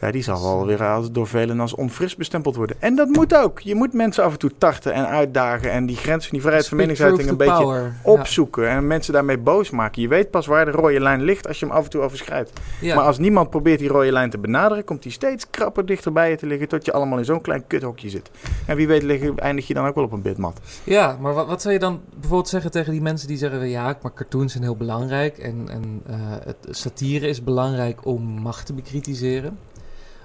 Ja. 0.00 0.10
Die 0.10 0.22
zal 0.22 0.42
wel 0.42 0.66
weer 0.66 0.84
als- 0.84 1.10
door 1.12 1.26
velen 1.26 1.60
als 1.60 1.74
onfris 1.74 2.16
bestempeld 2.16 2.56
worden. 2.56 2.76
En 2.78 2.94
dat 2.94 3.08
moet 3.08 3.34
ook. 3.36 3.58
Je 3.60 3.74
moet 3.74 3.92
mensen 3.92 4.24
af 4.24 4.32
en 4.32 4.38
toe 4.38 4.50
tarten 4.58 4.92
en 4.92 5.06
uitdagen. 5.08 5.70
En 5.70 5.86
die 5.86 5.96
grens 5.96 6.22
van 6.22 6.32
die 6.32 6.40
vrijheid 6.40 6.68
van 6.68 6.76
meningsuiting 6.76 7.28
een 7.28 7.36
beetje 7.36 7.52
power. 7.62 7.94
opzoeken. 8.02 8.68
En 8.68 8.86
mensen 8.86 9.12
daarmee 9.12 9.38
boos 9.38 9.70
maken. 9.70 10.02
Je 10.02 10.08
weet 10.08 10.30
pas 10.30 10.46
waar 10.46 10.64
de 10.64 10.70
rode 10.70 11.00
lijn 11.00 11.22
ligt 11.22 11.48
als 11.48 11.58
je 11.60 11.66
hem 11.66 11.74
af 11.74 11.84
en 11.84 11.90
toe 11.90 12.00
overschrijdt. 12.00 12.52
Ja. 12.80 12.94
Maar 12.94 13.04
als 13.04 13.18
niemand 13.18 13.50
probeert 13.50 13.78
die 13.78 13.88
rode 13.88 14.12
lijn 14.12 14.30
te 14.30 14.38
benaderen... 14.38 14.84
komt 14.84 15.02
die 15.02 15.12
steeds 15.12 15.46
krapper 15.50 15.86
dichter 15.86 16.12
bij 16.12 16.30
je 16.30 16.36
te 16.36 16.46
liggen... 16.46 16.68
tot 16.68 16.84
je 16.84 16.92
allemaal 16.92 17.18
in 17.18 17.24
zo'n 17.24 17.40
klein 17.40 17.66
kuthokje 17.66 18.08
zit. 18.08 18.30
En 18.66 18.76
wie 18.76 18.86
weet 18.86 19.02
lig- 19.02 19.34
eindig 19.34 19.66
je 19.66 19.74
dan 19.74 19.86
ook 19.86 19.94
wel 19.94 20.04
op 20.04 20.12
een 20.12 20.22
bitmat. 20.22 20.60
Ja, 20.84 21.16
maar 21.20 21.34
wat, 21.34 21.46
wat 21.46 21.60
zou 21.62 21.74
je 21.74 21.80
dan 21.80 22.00
bijvoorbeeld 22.14 22.48
zeggen 22.48 22.70
tegen 22.70 22.92
die 22.92 23.02
mensen 23.02 23.28
die 23.28 23.36
zeggen... 23.36 23.68
ja, 23.68 23.96
maar 24.02 24.12
cartoons 24.14 24.52
zijn 24.52 24.64
heel 24.64 24.76
belangrijk 24.76 25.38
en, 25.38 25.68
en 25.70 26.02
eh, 26.06 26.14
het, 26.44 26.56
satire 26.70 27.28
is 27.28 27.44
belangrijk 27.44 28.04
om 28.06 28.22
macht 28.22 28.66
te 28.66 28.72
bekritiseren. 28.72 29.58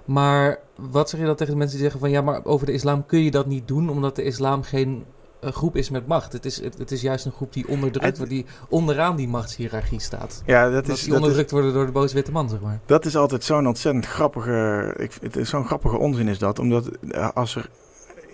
Maar 0.05 0.59
wat 0.75 1.09
zeg 1.09 1.19
je 1.19 1.25
dan 1.25 1.35
tegen 1.35 1.53
de 1.53 1.59
mensen 1.59 1.77
die 1.77 1.85
zeggen 1.85 2.01
van... 2.01 2.11
ja, 2.11 2.21
maar 2.21 2.45
over 2.45 2.65
de 2.65 2.71
islam 2.71 3.05
kun 3.05 3.23
je 3.23 3.31
dat 3.31 3.45
niet 3.45 3.67
doen... 3.67 3.89
omdat 3.89 4.15
de 4.15 4.23
islam 4.23 4.63
geen 4.63 5.05
eh, 5.39 5.51
groep 5.51 5.75
is 5.75 5.89
met 5.89 6.07
macht. 6.07 6.33
Het 6.33 6.45
is, 6.45 6.61
het, 6.61 6.77
het 6.77 6.91
is 6.91 7.01
juist 7.01 7.25
een 7.25 7.31
groep 7.31 7.53
die 7.53 7.67
onderdrukt 7.67 8.17
wordt... 8.17 8.31
die 8.31 8.45
onderaan 8.69 9.15
die 9.15 9.27
machtshierarchie 9.27 9.99
staat. 9.99 10.41
Ja, 10.45 10.69
dat 10.69 10.87
is, 10.87 10.99
die 10.99 11.09
dat 11.09 11.17
is, 11.17 11.23
onderdrukt 11.23 11.51
worden 11.51 11.73
door 11.73 11.85
de 11.85 11.91
boze 11.91 12.13
witte 12.13 12.31
man, 12.31 12.49
zeg 12.49 12.59
maar. 12.59 12.79
dat 12.85 13.05
is 13.05 13.15
altijd 13.15 13.43
zo'n 13.43 13.67
ontzettend 13.67 14.05
grappige... 14.05 14.93
Ik, 14.97 15.11
het 15.21 15.35
is 15.35 15.49
zo'n 15.49 15.65
grappige 15.65 15.97
onzin 15.97 16.27
is 16.27 16.39
dat. 16.39 16.59
Omdat 16.59 16.89
eh, 17.09 17.29
als 17.33 17.55
er 17.55 17.69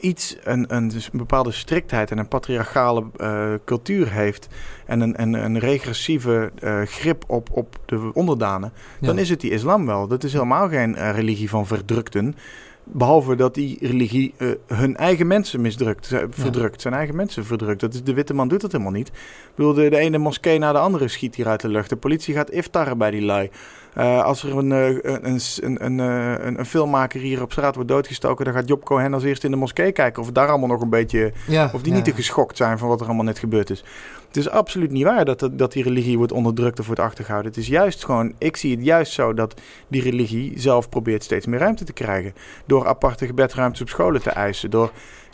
iets, 0.02 0.38
een, 0.44 0.76
een, 0.76 0.88
dus 0.88 1.10
een 1.12 1.18
bepaalde 1.18 1.52
striktheid 1.52 2.12
en 2.12 2.18
een 2.18 2.28
patriarchale 2.28 3.06
eh, 3.18 3.54
cultuur 3.66 4.12
heeft... 4.12 4.48
en 4.86 5.02
een, 5.02 5.22
een, 5.22 5.34
een 5.34 5.60
regressieve 5.60 6.52
eh, 6.60 6.82
grip 6.82 7.24
op, 7.28 7.50
op 7.52 7.80
de 7.86 8.12
onderdanen... 8.14 8.74
dan 9.00 9.18
is 9.18 9.30
het 9.30 9.42
die 9.42 9.52
islam 9.52 9.86
wel. 9.86 10.08
Dat 10.08 10.24
is 10.24 10.34
helemaal 10.34 10.70
geen 10.70 10.96
eh, 10.96 11.16
religie 11.16 11.50
van 11.50 11.68
verdrukten. 11.68 12.36
Behalve 12.84 13.36
dat 13.36 13.54
die 13.54 13.78
religie 13.88 14.34
hun 14.68 14.96
eigen 14.98 15.28
mensen 15.28 15.62
misdrukt, 15.62 16.08
verdrukt. 16.30 16.82
Zijn 16.82 16.94
eigen 16.94 17.16
mensen 17.16 17.46
verdrukt. 17.46 17.80
Dat 17.80 17.94
is, 17.94 18.04
de 18.04 18.14
witte 18.14 18.34
man 18.34 18.48
doet 18.48 18.62
dat 18.62 18.72
helemaal 18.72 18.94
niet. 18.94 19.08
Ik 19.08 19.52
bedoel, 19.56 19.74
de, 19.74 19.90
de 19.90 19.98
ene 19.98 20.18
moskee 20.18 20.60
na 20.60 20.72
de 20.72 20.78
andere 20.78 21.08
schiet 21.08 21.36
hier 21.36 21.48
uit 21.48 21.62
de 21.62 21.68
lucht. 21.68 21.90
De 21.90 21.96
politie 21.96 22.34
gaat 22.34 22.52
iftarren 22.52 22.98
bij 22.98 23.12
die 23.12 23.22
lui. 23.22 23.50
Eh, 23.94 24.24
als 24.24 24.44
er 24.44 24.58
een, 24.58 24.72
eh, 24.72 24.88
een, 24.88 25.26
een, 25.26 25.40
een, 25.62 25.86
een, 25.86 26.00
eh, 26.00 26.46
een, 26.46 26.60
een 26.60 26.66
filmmaker 26.66 27.20
hier 27.20 27.42
op 27.42 27.52
straat 27.52 27.76
wordt 27.76 27.90
doodgestoken... 27.90 28.46
dan 28.46 28.54
gaat 28.54 28.68
Job 28.68 28.86
Cohen 28.86 29.14
als 29.14 29.24
eerste 29.24 29.46
in 29.46 29.52
de 29.52 29.58
moskee 29.58 29.92
kijken... 29.92 30.22
of 30.22 30.32
daar 30.32 30.48
allemaal 30.48 30.68
nog 30.68 30.82
een 30.82 30.90
beetje... 30.90 31.34
Ja, 31.48 31.72
Of 31.74 31.82
die 31.82 31.92
ja, 31.92 31.98
niet 31.98 32.06
te 32.06 32.14
geschokt 32.14 32.58
zijn 32.58 32.78
van 32.78 32.88
wat 32.88 33.00
er 33.00 33.06
allemaal 33.06 33.26
net 33.26 33.40
gebeurd 33.40 33.70
is. 33.70 33.84
Het 34.28 34.38
is 34.38 34.50
absoluut 34.50 34.92
niet 34.92 35.04
waar 35.04 35.26
dat, 35.26 35.40
dat, 35.40 35.58
dat 35.58 35.72
die 35.72 35.84
religie 35.84 36.18
wordt 36.18 36.32
onderdrukt 36.32 36.80
of 36.80 36.86
wordt 36.86 37.02
achtergehouden. 37.02 37.52
Het 37.52 37.62
is 37.62 37.68
juist 37.68 38.06
gewoon, 38.06 38.34
ik 38.38 38.58
zie 38.58 38.76
het 38.76 38.86
juist 38.86 39.12
zo 39.12 39.34
dat 39.34 39.62
die 39.88 40.02
religie 40.02 40.60
zelf 40.60 40.90
probeert 40.90 41.24
steeds 41.24 41.46
meer 41.46 41.60
ruimte 41.60 41.84
te 41.84 41.94
krijgen. 41.94 42.34
Door 42.66 42.88
aparte 42.88 43.26
gebedruimtes 43.26 43.82
op 43.82 43.90
scholen 43.90 44.22
te 44.22 44.30
eisen. 44.30 44.70
Door 44.70 44.92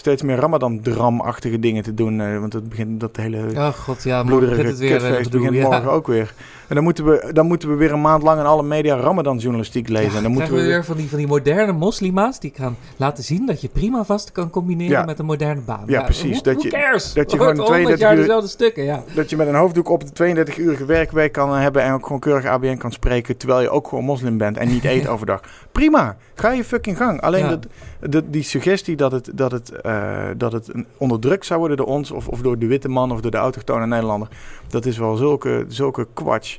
steeds 0.08 0.22
meer 0.22 0.38
Ramadan-dramachtige 0.38 1.60
dingen 1.60 1.84
te 1.84 1.94
doen. 1.94 2.20
Uh, 2.20 2.40
want 2.40 2.54
het 2.54 2.70
begint 2.70 3.00
dat 3.00 3.16
hele 3.16 3.38
oh 3.56 3.68
god, 3.68 4.04
ja, 4.04 4.24
bloederige 4.24 4.62
het 4.62 4.78
weer, 4.78 4.98
kutfeest 4.98 5.32
begint 5.32 5.54
ja. 5.54 5.62
morgen 5.62 5.92
ook 5.92 6.08
weer. 6.08 6.34
En 6.68 6.76
dan 6.76 6.84
moeten, 6.84 7.06
we, 7.06 7.30
dan 7.34 7.46
moeten 7.46 7.70
we 7.70 7.76
weer 7.76 7.92
een 7.92 8.02
maand 8.02 8.24
lang 8.24 8.40
in 8.40 8.46
alle 8.46 8.64
media 8.64 8.96
Ramadan-journalistiek 8.96 9.90
lezen. 9.90 10.12
Ja, 10.12 10.18
en 10.18 10.24
dan 10.24 10.32
moeten 10.32 10.54
we 10.54 10.62
weer 10.62 10.86
van 10.86 10.98
die, 10.98 11.10
van 11.10 11.18
die 11.18 11.28
moderne 11.28 11.72
moslima's 11.72 12.40
die 12.40 12.52
gaan 12.56 12.78
laten 12.98 13.24
zien 13.24 13.46
dat 13.46 13.62
je 13.62 13.68
prima 13.68 14.04
vast 14.04 14.32
kan 14.32 14.50
combineren 14.50 14.98
Ja. 15.00 15.06
met 15.06 15.20
een 15.20 15.26
moderne 15.26 15.62
baan. 15.62 15.84
Ja, 15.86 16.02
precies. 16.04 16.42
Dat 16.42 16.62
je- 16.62 16.70
cares? 16.70 17.14
dat 17.14 17.32
je 17.32 17.38
gewoon 17.38 17.58
hoort 17.58 17.68
100 17.68 17.68
32 17.68 18.00
jaar 18.00 18.16
uur- 18.16 18.22
dezelfde 18.22 18.50
stukken, 18.50 18.84
ja. 18.84 19.04
Dat 19.16 19.30
je 19.30 19.36
met 19.38 19.48
een 19.48 19.56
hoofddoek 19.56 19.90
op 19.90 20.04
de 20.04 20.14
32-urige 20.14 20.86
werkweek 20.86 21.32
kan 21.32 21.54
hebben 21.54 21.82
en 21.84 21.94
ook 21.94 22.04
gewoon 22.04 22.20
keurig 22.20 22.46
ABN 22.46 22.78
kan 22.78 22.92
spreken, 22.92 23.38
terwijl 23.38 23.62
je 23.62 23.70
ook 23.70 23.88
gewoon 23.88 24.04
moslim 24.04 24.38
bent 24.38 24.58
en 24.58 24.68
niet 24.68 24.86
eet 24.94 25.08
overdag. 25.08 25.42
Prima, 25.72 26.18
ga 26.36 26.52
je 26.52 26.64
fucking 26.64 26.98
gang. 26.98 27.22
Alleen 27.22 27.60
dat, 28.00 28.24
die 28.26 28.44
suggestie 28.44 28.96
dat 28.96 29.12
het, 29.12 29.30
dat, 29.34 29.52
het, 29.52 29.72
eh, 29.98 30.30
dat 30.38 30.52
het 30.52 30.72
onderdrukt 30.98 31.46
zou 31.46 31.60
worden 31.60 31.78
door 31.78 31.86
ons 31.86 32.12
of, 32.12 32.28
of 32.28 32.42
door 32.42 32.60
de 32.60 32.68
witte 32.68 32.90
man 32.90 33.12
of 33.12 33.22
door 33.22 33.32
de 33.32 33.38
autochtone 33.38 33.88
Nederlander, 33.88 34.30
dat 34.68 34.86
is 34.86 34.98
wel 34.98 35.16
zulke, 35.16 35.66
zulke 35.68 36.08
kwatsch. 36.14 36.58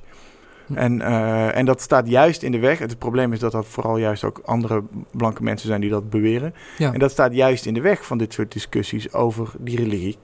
Hm. 0.67 0.75
En, 0.75 1.01
eh, 1.01 1.57
en 1.57 1.65
dat 1.65 1.81
staat 1.81 2.09
juist 2.09 2.43
in 2.43 2.53
de 2.53 2.59
weg. 2.59 2.79
Het 2.79 2.99
probleem 2.99 3.33
is 3.33 3.39
dat 3.39 3.53
dat 3.53 3.67
vooral 3.67 3.97
juist 3.97 4.25
ook 4.25 4.41
andere 4.45 4.83
blanke 5.11 5.43
mensen 5.43 5.69
zijn 5.69 5.81
die 5.81 5.91
dat 5.91 6.11
beweren. 6.11 6.55
Ja. 6.79 6.93
En 6.93 6.99
dat 6.99 7.11
staat 7.11 7.35
juist 7.35 7.67
in 7.67 7.75
de 7.75 7.81
weg 7.81 8.07
van 8.07 8.19
dit 8.19 8.33
soort 8.33 8.53
discussies 8.53 9.13
over 9.13 9.51
die 9.59 9.77
religie 9.77 10.17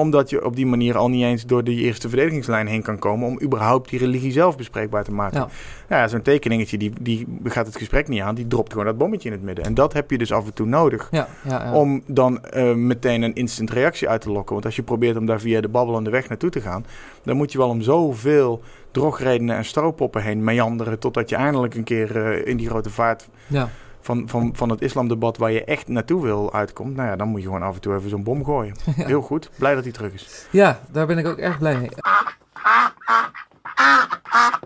omdat 0.00 0.30
je 0.30 0.44
op 0.44 0.56
die 0.56 0.66
manier 0.66 0.96
al 0.96 1.08
niet 1.08 1.24
eens 1.24 1.46
door 1.46 1.64
die 1.64 1.80
eerste 1.80 2.08
verdedigingslijn 2.08 2.66
heen 2.66 2.82
kan 2.82 2.98
komen 2.98 3.28
om 3.28 3.40
überhaupt 3.42 3.90
die 3.90 3.98
religie 3.98 4.32
zelf 4.32 4.56
bespreekbaar 4.56 5.04
te 5.04 5.12
maken. 5.12 5.38
Ja. 5.38 5.48
Ja, 5.96 6.08
zo'n 6.08 6.22
tekeningetje, 6.22 6.78
die, 6.78 6.92
die 7.00 7.26
gaat 7.44 7.66
het 7.66 7.76
gesprek 7.76 8.08
niet 8.08 8.20
aan, 8.20 8.34
die 8.34 8.46
dropt 8.46 8.70
gewoon 8.70 8.86
dat 8.86 8.98
bommetje 8.98 9.28
in 9.28 9.34
het 9.34 9.44
midden. 9.44 9.64
En 9.64 9.74
dat 9.74 9.92
heb 9.92 10.10
je 10.10 10.18
dus 10.18 10.32
af 10.32 10.46
en 10.46 10.54
toe 10.54 10.66
nodig. 10.66 11.08
Ja, 11.10 11.28
ja, 11.44 11.64
ja. 11.64 11.72
Om 11.74 12.02
dan 12.06 12.44
eh, 12.44 12.74
meteen 12.74 13.22
een 13.22 13.34
instant 13.34 13.70
reactie 13.70 14.08
uit 14.08 14.20
te 14.20 14.30
lokken. 14.30 14.52
Want 14.52 14.64
als 14.64 14.76
je 14.76 14.82
probeert 14.82 15.16
om 15.16 15.26
daar 15.26 15.40
via 15.40 15.60
de 15.60 15.68
babbelende 15.68 16.10
weg 16.10 16.28
naartoe 16.28 16.50
te 16.50 16.60
gaan, 16.60 16.86
dan 17.22 17.36
moet 17.36 17.52
je 17.52 17.58
wel 17.58 17.68
om 17.68 17.82
zoveel 17.82 18.62
drogredenen 18.90 19.56
en 19.56 19.64
strooppoppen 19.64 20.22
heen 20.22 20.44
meanderen. 20.44 20.98
Totdat 20.98 21.28
je 21.28 21.36
eindelijk 21.36 21.74
een 21.74 21.84
keer 21.84 22.16
eh, 22.16 22.46
in 22.46 22.56
die 22.56 22.68
grote 22.68 22.90
vaart 22.90 23.28
ja. 23.46 23.68
Van, 24.00 24.28
van, 24.28 24.56
van 24.56 24.68
het 24.68 24.80
islamdebat 24.80 25.36
waar 25.36 25.52
je 25.52 25.64
echt 25.64 25.88
naartoe 25.88 26.22
wil 26.22 26.52
uitkomt. 26.52 26.96
Nou 26.96 27.08
ja, 27.08 27.16
dan 27.16 27.28
moet 27.28 27.40
je 27.40 27.46
gewoon 27.46 27.62
af 27.62 27.74
en 27.74 27.80
toe 27.80 27.94
even 27.94 28.10
zo'n 28.10 28.22
bom 28.22 28.44
gooien. 28.44 28.74
Ja. 28.96 29.06
Heel 29.06 29.22
goed. 29.22 29.50
Blij 29.58 29.74
dat 29.74 29.84
hij 29.84 29.92
terug 29.92 30.12
is. 30.12 30.46
Ja, 30.50 30.80
daar 30.90 31.06
ben 31.06 31.18
ik 31.18 31.26
ook 31.26 31.38
erg 31.38 31.58
blij 31.58 31.78
mee. 31.78 31.90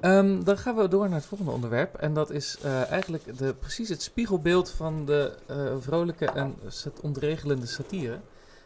Ehm, 0.01 0.43
dan 0.43 0.59
gaan 0.59 0.77
we 0.77 0.89
door 0.89 1.09
naar 1.09 1.19
het 1.19 1.27
volgende 1.27 1.53
onderwerp. 1.53 1.95
En 1.95 2.15
dat 2.15 2.31
is 2.31 2.59
eh, 2.63 2.91
eigenlijk 2.91 3.39
de, 3.39 3.55
precies 3.55 3.89
het 3.89 4.03
spiegelbeeld 4.03 4.71
van 4.71 5.05
de 5.05 5.37
eh, 5.47 5.57
vrolijke 5.79 6.27
en 6.27 6.55
ontregelende 7.03 7.67
satire. 7.67 8.19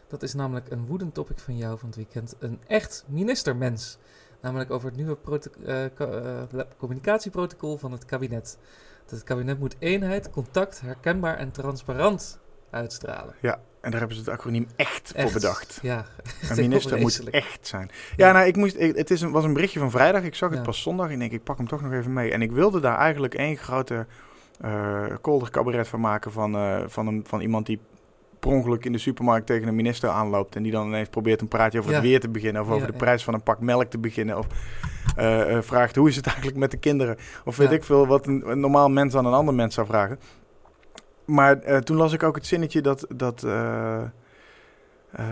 Dat 0.07 0.23
is 0.23 0.33
namelijk 0.33 0.71
een 0.71 0.85
woedend 0.85 1.13
topic 1.13 1.39
van 1.39 1.57
jou 1.57 1.77
van 1.77 1.87
het 1.87 1.97
weekend. 1.97 2.35
Een 2.39 2.59
echt 2.67 3.03
ministermens. 3.07 3.97
Namelijk 4.41 4.71
over 4.71 4.87
het 4.87 4.97
nieuwe 4.97 5.17
eh, 5.65 6.61
communicatieprotocol 6.77 7.77
van 7.77 7.91
het 7.91 8.05
kabinet. 8.05 8.57
Dat 9.09 9.19
het 9.19 9.23
kabinet 9.27 9.59
moet 9.59 9.75
eenheid, 9.79 10.29
contact, 10.29 10.81
herkenbaar 10.81 11.37
en 11.37 11.51
transparant 11.51 12.39
uitstralen. 12.69 13.33
En 13.81 13.91
daar 13.91 13.99
hebben 13.99 14.17
ze 14.17 14.23
het 14.23 14.31
acroniem 14.33 14.67
ECHT 14.75 15.13
voor 15.15 15.31
bedacht. 15.31 15.79
Ja, 15.81 16.05
Een 16.49 16.55
minister 16.67 16.99
moet 16.99 17.29
echt 17.29 17.67
zijn. 17.67 17.89
Ja, 18.15 18.31
nou, 18.31 18.47
ik 18.47 18.55
moest, 18.55 18.75
ik- 18.75 18.95
het 18.95 19.11
is 19.11 19.21
een, 19.21 19.31
was 19.31 19.43
een 19.43 19.53
berichtje 19.53 19.79
van 19.79 19.91
vrijdag. 19.91 20.23
Ik 20.23 20.35
zag 20.35 20.49
het 20.49 20.57
Ja. 20.57 20.63
pas 20.65 20.81
zondag. 20.81 21.05
En 21.07 21.11
ik 21.13 21.19
denk, 21.19 21.31
ik 21.31 21.43
pak 21.43 21.57
hem 21.57 21.67
toch 21.67 21.81
nog 21.81 21.91
even 21.93 22.13
mee. 22.13 22.31
En 22.31 22.41
ik 22.41 22.51
wilde 22.51 22.79
daar 22.79 22.97
eigenlijk 22.97 23.33
één 23.35 23.57
grote 23.57 24.05
eh 24.61 25.03
koldercabaret 25.21 25.87
van 25.87 25.99
maken. 25.99 26.31
Van, 26.31 26.55
eh, 26.55 26.81
van, 26.87 27.07
een, 27.07 27.23
van 27.27 27.41
iemand 27.41 27.65
die 27.65 27.79
per 28.39 28.51
ongeluk 28.51 28.85
in 28.85 28.91
de 28.91 28.97
supermarkt 28.97 29.45
tegen 29.45 29.67
een 29.67 29.75
minister 29.75 30.09
aanloopt. 30.09 30.55
En 30.55 30.63
die 30.63 30.71
dan 30.71 30.87
ineens 30.87 31.09
probeert 31.09 31.41
een 31.41 31.47
praatje 31.47 31.79
over 31.79 31.93
het 31.93 32.03
Ja. 32.03 32.09
weer 32.09 32.19
te 32.19 32.29
beginnen. 32.29 32.61
Of 32.61 32.67
Ja, 32.67 32.73
over 32.73 32.87
de 32.87 32.93
ja. 32.93 32.99
prijs 32.99 33.23
van 33.23 33.33
een 33.33 33.43
pak 33.43 33.59
melk 33.59 33.89
te 33.89 33.97
beginnen. 33.97 34.37
Of 34.37 34.47
eh, 35.15 35.61
vraagt, 35.61 35.95
hoe 35.95 36.09
is 36.09 36.15
het 36.15 36.25
eigenlijk 36.25 36.57
met 36.57 36.71
de 36.71 36.77
kinderen? 36.77 37.17
Of 37.45 37.57
weet 37.57 37.69
Ja. 37.69 37.75
ik 37.75 37.83
veel, 37.83 38.07
wat 38.07 38.27
een, 38.27 38.49
een 38.49 38.59
normaal 38.59 38.89
mens 38.89 39.15
aan 39.15 39.25
een 39.25 39.33
ander 39.33 39.53
mens 39.53 39.73
zou 39.73 39.87
vragen. 39.87 40.19
Maar 41.25 41.59
eh, 41.59 41.77
toen 41.77 41.97
las 41.97 42.13
ik 42.13 42.23
ook 42.23 42.35
het 42.35 42.45
zinnetje 42.45 42.81
dat... 42.81 43.05
dat 43.15 43.43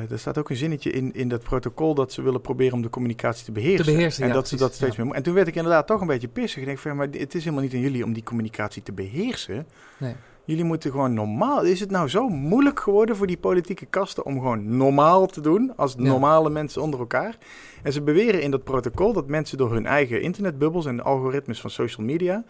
er 0.10 0.19
staat 0.19 0.38
ook 0.38 0.50
een 0.50 0.55
zinnetje 0.55 0.91
in, 0.91 1.13
in 1.13 1.27
dat 1.27 1.43
protocol 1.43 1.93
dat 1.93 2.12
ze 2.12 2.22
willen 2.22 2.41
proberen 2.41 2.74
om 2.74 2.81
de 2.81 2.89
communicatie 2.89 3.46
te 3.46 3.51
beheersen. 3.51 3.86
Te 3.86 3.91
beheersen, 3.91 4.22
en 4.24 4.27
ja, 4.29 4.34
dat 4.36 4.48
ze 4.48 4.55
dat 4.55 4.74
steeds 4.74 4.96
ja. 4.96 5.03
meer. 5.03 5.13
En 5.13 5.24
toen 5.24 5.34
werd 5.34 5.48
ik 5.48 5.55
inderdaad 5.55 5.88
toch 5.88 6.01
een 6.01 6.07
beetje 6.07 6.27
pissig. 6.27 6.60
Ik 6.60 6.65
denk 6.65 6.77
van, 6.77 6.96
maar 6.96 7.07
het 7.12 7.36
is 7.36 7.43
helemaal 7.43 7.63
niet 7.63 7.74
aan 7.74 7.79
jullie 7.79 8.03
om 8.03 8.13
die 8.13 8.24
communicatie 8.24 8.84
te 8.84 8.91
beheersen. 8.91 9.67
Nee. 9.98 10.15
Jullie 10.48 10.63
moeten 10.63 10.92
gewoon 10.92 11.13
normaal. 11.13 11.62
Is 11.63 11.80
het 11.80 11.92
nou 11.92 12.08
zo 12.10 12.27
moeilijk 12.30 12.80
geworden 12.80 13.16
voor 13.16 13.27
die 13.27 13.38
politieke 13.38 13.86
kasten 13.86 14.25
om 14.25 14.34
gewoon 14.34 14.77
normaal 14.77 15.25
te 15.25 15.42
doen 15.42 15.74
als 15.75 15.96
Ja. 15.98 16.04
normale 16.04 16.50
mensen 16.50 16.82
onder 16.82 17.00
elkaar? 17.00 17.38
En 17.84 17.94
ze 17.94 18.01
beweren 18.01 18.42
in 18.42 18.51
dat 18.51 18.63
protocol 18.63 19.13
dat 19.13 19.27
mensen 19.27 19.58
door 19.58 19.74
hun 19.74 19.86
eigen 19.86 20.22
internetbubbels 20.22 20.86
en 20.86 21.04
algoritmes 21.04 21.62
van 21.62 21.70
social 21.70 22.06
media 22.06 22.44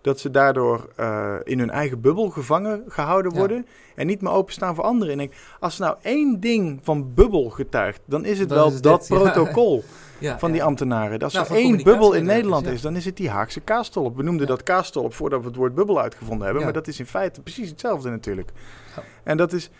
dat 0.00 0.20
ze 0.20 0.30
daardoor 0.30 0.88
eh, 0.96 1.34
in 1.44 1.58
hun 1.58 1.70
eigen 1.70 2.00
bubbel 2.00 2.28
gevangen 2.30 2.82
gehouden 2.88 3.32
Ja. 3.32 3.38
worden 3.38 3.66
en 3.94 4.06
niet 4.06 4.20
meer 4.22 4.32
openstaan 4.32 4.74
voor 4.74 4.84
anderen. 4.84 5.12
En 5.12 5.20
ik, 5.20 5.36
als 5.60 5.74
er 5.78 5.84
nou 5.84 5.96
één 6.02 6.40
ding 6.40 6.78
van 6.82 7.14
bubbel 7.14 7.48
getuigt, 7.50 8.00
dan 8.04 8.24
is 8.24 8.38
het 8.38 8.50
wel 8.50 8.66
is 8.68 8.80
dat 8.80 9.00
dit, 9.06 9.18
protocol 9.18 9.74
Ja, 9.76 9.82
van 10.20 10.48
ja. 10.48 10.54
die 10.54 10.62
ambtenaren. 10.62 11.18
Als 11.18 11.32
Nou, 11.32 11.46
er 11.46 11.54
één 11.54 11.82
bubbel 11.82 12.12
in 12.12 12.24
Nederland 12.24 12.66
ja. 12.66 12.72
is, 12.72 12.80
dan 12.80 12.96
is 12.96 13.04
het 13.04 13.16
die 13.16 13.30
Haagse 13.30 13.60
kaastolp. 13.60 14.16
We 14.16 14.22
noemden 14.22 14.46
Ja. 14.46 14.52
dat 14.54 14.62
kaastolp 14.62 15.14
voordat 15.14 15.40
we 15.40 15.46
het 15.46 15.56
woord 15.56 15.74
bubbel 15.74 16.00
uitgevonden 16.00 16.44
hebben, 16.44 16.58
Ja. 16.58 16.64
maar 16.64 16.82
dat 16.82 16.88
is 16.88 16.98
in 16.98 17.06
feite 17.06 17.40
precies 17.40 17.68
hetzelfde 17.70 18.10
natuurlijk. 18.10 18.50
Ja. 18.96 19.02
En 19.22 19.36
dat 19.36 19.52
is, 19.52 19.70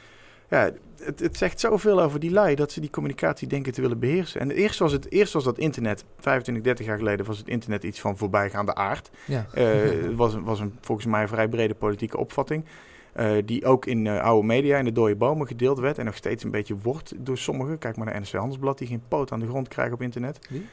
ja, 0.49 0.71
het, 1.03 1.21
het 1.21 1.37
zegt 1.37 1.61
zoveel 1.61 2.01
over 2.03 2.21
die 2.21 2.31
lui 2.31 2.55
dat 2.55 2.73
ze 2.73 2.81
die 2.81 2.91
communicatie 2.91 3.49
denken 3.49 3.73
te 3.73 3.81
willen 3.81 3.99
beheersen. 3.99 4.41
En 4.41 4.51
eerst 4.51 4.79
was, 4.79 4.93
het, 4.93 5.11
eerst 5.13 5.33
was 5.33 5.45
dat 5.45 5.59
internet, 5.59 6.05
25, 6.19 6.65
30 6.65 6.87
jaar 6.87 6.99
geleden, 6.99 7.27
was 7.27 7.39
het 7.39 7.49
internet 7.49 7.83
iets 7.85 8.01
van 8.01 8.17
voorbijgaande 8.17 8.75
aard. 8.75 9.11
Ja. 9.25 9.47
Eh, 9.53 9.65
Het 10.09 10.15
was, 10.15 10.35
was 10.43 10.61
een, 10.61 10.79
volgens 10.81 11.07
mij 11.07 11.23
een 11.23 11.29
vrij 11.29 11.49
brede 11.49 11.75
politieke 11.75 12.17
opvatting. 12.17 12.65
Eh, 13.19 13.31
die 13.45 13.65
ook 13.65 13.87
in 13.87 14.07
eh, 14.07 14.21
oude 14.21 14.47
media, 14.47 14.79
in 14.79 14.85
de 14.85 14.93
dode 14.93 15.17
bomen 15.17 15.47
gedeeld 15.47 15.79
werd. 15.79 15.99
En 15.99 16.05
nog 16.05 16.17
steeds 16.17 16.45
een 16.45 16.51
beetje 16.51 16.77
wordt 16.83 17.13
door 17.17 17.39
sommigen. 17.39 17.79
Kijk 17.79 17.97
maar 17.97 18.07
naar 18.07 18.21
NRC 18.21 18.33
Handelsblad, 18.33 18.79
die 18.79 18.87
geen 18.87 19.03
poot 19.09 19.33
aan 19.33 19.41
de 19.41 19.47
grond 19.47 19.69
krijgen 19.69 19.95
op 19.95 20.03
internet. 20.03 20.39
Wie? 20.51 20.67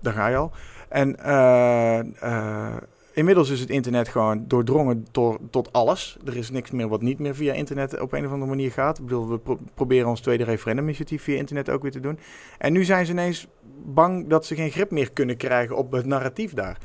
Daar 0.00 0.12
ga 0.12 0.26
je 0.28 0.36
al. 0.36 0.50
En 0.88 1.16
eh, 1.18 2.76
inmiddels 3.12 3.50
is 3.50 3.60
het 3.60 3.70
internet 3.70 4.08
gewoon 4.08 4.44
doordrongen 4.48 5.06
door, 5.10 5.38
tot 5.50 5.72
alles. 5.72 6.18
Er 6.26 6.36
is 6.36 6.50
niks 6.50 6.70
meer 6.70 6.88
wat 6.88 7.02
niet 7.02 7.18
meer 7.18 7.34
via 7.34 7.52
internet 7.52 8.00
op 8.00 8.12
een 8.12 8.26
of 8.26 8.32
andere 8.32 8.50
manier 8.50 8.70
gaat. 8.70 8.98
Ik 8.98 9.04
bedoel, 9.04 9.28
we 9.28 9.38
pro- 9.38 9.58
proberen 9.74 10.08
ons 10.08 10.20
tweede 10.20 10.44
referenduminitiatief 10.44 11.22
via 11.22 11.36
internet 11.36 11.70
ook 11.70 11.82
weer 11.82 11.90
te 11.90 12.00
doen. 12.00 12.18
En 12.58 12.72
nu 12.72 12.84
zijn 12.84 13.06
ze 13.06 13.12
ineens 13.12 13.46
bang 13.84 14.28
dat 14.28 14.46
ze 14.46 14.54
geen 14.54 14.70
grip 14.70 14.90
meer 14.90 15.12
kunnen 15.12 15.36
krijgen 15.36 15.76
op 15.76 15.92
het 15.92 16.06
narratief 16.06 16.54
daar. 16.54 16.78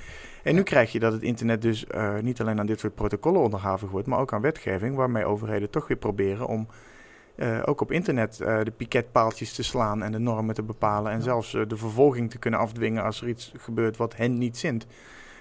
En 0.44 0.56
nu 0.56 0.63
krijg 0.63 0.91
je 0.91 1.00
dat 1.00 1.13
het 1.13 1.22
internet 1.22 1.62
dus 1.62 1.88
eh, 1.88 2.17
niet 2.20 2.41
alleen 2.41 2.60
aan 2.60 2.65
dit 2.65 2.79
soort 2.79 2.96
protocollen 2.96 3.41
onderhavig 3.41 3.89
wordt, 3.89 4.08
maar 4.08 4.20
ook 4.20 4.34
aan 4.34 4.41
wetgeving, 4.41 4.96
waarmee 4.96 5.25
overheden 5.25 5.70
toch 5.70 5.88
weer 5.88 5.98
proberen 5.98 6.48
om 6.48 6.67
eh, 7.36 7.60
ook 7.65 7.82
op 7.82 7.91
internet 7.91 8.41
eh, 8.41 8.63
de 8.63 8.72
piketpaaltjes 8.72 9.53
te 9.53 9.63
slaan 9.63 10.03
en 10.03 10.12
de 10.12 10.20
normen 10.20 10.56
te 10.56 10.63
bepalen. 10.63 11.12
En 11.12 11.17
Ja. 11.17 11.24
zelfs 11.24 11.51
de 11.51 11.77
vervolging 11.77 12.29
te 12.29 12.38
kunnen 12.38 12.60
afdwingen 12.60 13.03
als 13.03 13.22
er 13.22 13.27
iets 13.27 13.53
gebeurt 13.58 13.98
wat 13.98 14.15
hen 14.15 14.38
niet 14.38 14.58
zint. 14.58 14.88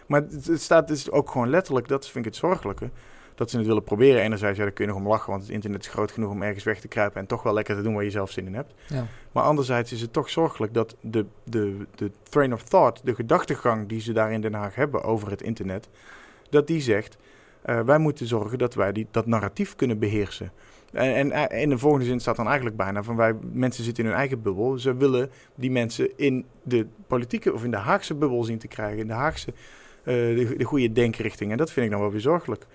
Maar 0.06 0.20
het, 0.20 0.46
het 0.46 0.62
staat 0.62 0.88
dus 0.88 1.10
ook 1.10 1.30
gewoon 1.30 1.50
letterlijk, 1.50 1.88
dat 1.88 2.04
vind 2.04 2.26
ik 2.26 2.32
het 2.32 2.40
zorgelijke. 2.40 2.90
Dat 3.36 3.50
ze 3.50 3.56
het 3.56 3.66
willen 3.66 3.84
proberen. 3.84 4.22
Enerzijds, 4.22 4.58
ja, 4.58 4.64
daar 4.64 4.72
kun 4.72 4.84
je 4.84 4.90
nog 4.90 5.00
om 5.00 5.08
lachen, 5.08 5.30
want 5.30 5.42
het 5.42 5.50
internet 5.50 5.80
is 5.80 5.88
groot 5.88 6.12
genoeg 6.12 6.30
om 6.30 6.42
ergens 6.42 6.64
weg 6.64 6.80
te 6.80 6.88
kruipen 6.88 7.20
en 7.20 7.26
toch 7.26 7.42
wel 7.42 7.54
lekker 7.54 7.76
te 7.76 7.82
doen 7.82 7.94
waar 7.94 8.04
je 8.04 8.10
zelf 8.10 8.30
zin 8.30 8.46
in 8.46 8.54
hebt. 8.54 8.74
Ja. 8.88 9.06
Maar 9.32 9.44
anderzijds 9.44 9.92
is 9.92 10.00
het 10.00 10.12
toch 10.12 10.30
zorgelijk 10.30 10.74
dat 10.74 10.96
de, 11.00 11.26
de, 11.44 11.86
de 11.94 12.10
train 12.22 12.52
of 12.52 12.62
thought, 12.62 13.00
de 13.04 13.14
gedachtegang 13.14 13.88
die 13.88 14.00
ze 14.00 14.12
daar 14.12 14.32
in 14.32 14.40
Den 14.40 14.54
Haag 14.54 14.74
hebben 14.74 15.02
over 15.02 15.30
het 15.30 15.42
internet, 15.42 15.88
dat 16.50 16.66
die 16.66 16.80
zegt, 16.80 17.16
eh, 17.62 17.80
wij 17.80 17.98
moeten 17.98 18.26
zorgen 18.26 18.58
dat 18.58 18.74
wij 18.74 18.92
die, 18.92 19.06
dat 19.10 19.26
narratief 19.26 19.76
kunnen 19.76 19.98
beheersen. 19.98 20.52
En, 20.92 21.14
en 21.14 21.48
eh, 21.48 21.62
in 21.62 21.68
de 21.68 21.78
volgende 21.78 22.06
zin 22.06 22.20
staat 22.20 22.36
dan 22.36 22.46
eigenlijk 22.46 22.76
bijna 22.76 23.02
van 23.02 23.16
wij, 23.16 23.34
mensen 23.52 23.84
zitten 23.84 24.04
in 24.04 24.10
hun 24.10 24.18
eigen 24.18 24.42
bubbel. 24.42 24.78
Ze 24.78 24.96
willen 24.96 25.30
die 25.54 25.70
mensen 25.70 26.18
in 26.18 26.44
de 26.62 26.86
politieke 27.06 27.52
of 27.52 27.64
in 27.64 27.70
de 27.70 27.76
Haagse 27.76 28.14
bubbel 28.14 28.44
zien 28.44 28.58
te 28.58 28.68
krijgen, 28.68 28.98
in 28.98 29.06
de 29.06 29.12
Haagse, 29.12 29.52
eh, 30.02 30.14
de, 30.14 30.54
de 30.56 30.64
goede 30.64 30.92
denkrichting. 30.92 31.50
En 31.50 31.56
dat 31.56 31.72
vind 31.72 31.86
ik 31.86 31.92
dan 31.92 32.00
wel 32.00 32.10
weer 32.10 32.20
zorgelijk. 32.20 32.66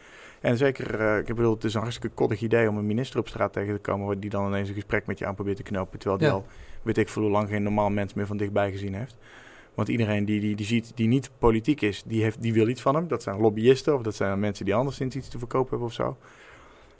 En 0.41 0.57
zeker, 0.57 0.99
eh, 0.99 1.17
ik 1.17 1.25
bedoel, 1.25 1.53
het 1.53 1.63
is 1.63 1.73
een 1.73 1.81
hartstikke 1.81 2.15
koddig 2.15 2.41
idee 2.41 2.69
om 2.69 2.77
een 2.77 2.85
minister 2.85 3.19
op 3.19 3.27
straat 3.27 3.53
tegen 3.53 3.73
te 3.73 3.79
komen, 3.79 4.19
die 4.19 4.29
dan 4.29 4.47
ineens 4.47 4.67
een 4.69 4.73
gesprek 4.75 5.05
met 5.05 5.19
je 5.19 5.25
aan 5.25 5.35
probeert 5.35 5.57
te 5.57 5.63
knopen, 5.63 5.99
terwijl 5.99 6.19
die 6.19 6.27
Ja. 6.27 6.33
al, 6.33 6.45
weet 6.81 6.97
ik 6.97 7.09
veel 7.09 7.21
hoe 7.21 7.31
lang, 7.31 7.49
geen 7.49 7.63
normaal 7.63 7.89
mens 7.89 8.13
meer 8.13 8.25
van 8.27 8.37
dichtbij 8.37 8.71
gezien 8.71 8.93
heeft. 8.93 9.15
Want 9.73 9.87
iedereen 9.87 10.25
die, 10.25 10.39
die, 10.39 10.55
die 10.55 10.65
ziet, 10.65 10.91
die 10.95 11.07
niet 11.07 11.29
politiek 11.37 11.81
is, 11.81 12.03
die, 12.05 12.23
heeft, 12.23 12.41
die 12.41 12.53
wil 12.53 12.67
iets 12.67 12.81
van 12.81 12.95
hem. 12.95 13.07
Dat 13.07 13.23
zijn 13.23 13.39
lobbyisten 13.39 13.95
of 13.95 14.01
dat 14.01 14.15
zijn 14.15 14.39
mensen 14.39 14.65
die 14.65 14.75
anderszins 14.75 15.15
iets 15.15 15.27
te 15.27 15.37
verkopen 15.37 15.69
hebben 15.69 15.87
of 15.87 15.93
zo. 15.93 16.17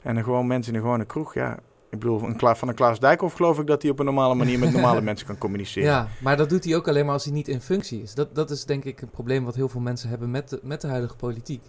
En 0.02 0.14
dan 0.14 0.24
gewoon 0.24 0.46
mensen 0.46 0.72
in 0.72 0.78
een 0.78 0.84
gewone 0.84 1.04
kroeg, 1.04 1.34
ja, 1.34 1.58
Ik 1.90 1.98
bedoel, 1.98 2.22
een 2.22 2.56
van 2.56 2.68
een 2.68 2.74
Klaas 2.74 3.00
Dijkhoff 3.00 3.34
geloof 3.34 3.58
ik 3.58 3.66
dat 3.66 3.82
hij 3.82 3.90
op 3.90 3.98
een 3.98 4.04
normale 4.04 4.34
manier 4.34 4.58
met 4.58 4.72
normale 4.72 5.00
mensen 5.10 5.26
kan 5.26 5.38
communiceren. 5.38 5.88
Ja, 5.88 6.08
maar 6.20 6.36
dat 6.36 6.48
doet 6.48 6.64
hij 6.64 6.76
ook 6.76 6.88
alleen 6.88 7.04
maar 7.04 7.14
als 7.14 7.24
hij 7.24 7.32
niet 7.32 7.48
in 7.48 7.60
functie 7.60 8.02
is. 8.02 8.14
Dat, 8.14 8.34
dat 8.34 8.50
is 8.50 8.64
denk 8.64 8.84
ik 8.84 9.00
een 9.00 9.10
probleem 9.10 9.44
wat 9.44 9.54
heel 9.54 9.68
veel 9.68 9.80
mensen 9.80 10.08
hebben 10.08 10.30
met 10.30 10.48
de, 10.48 10.60
met 10.62 10.80
de 10.80 10.88
huidige 10.88 11.16
politiek. 11.16 11.62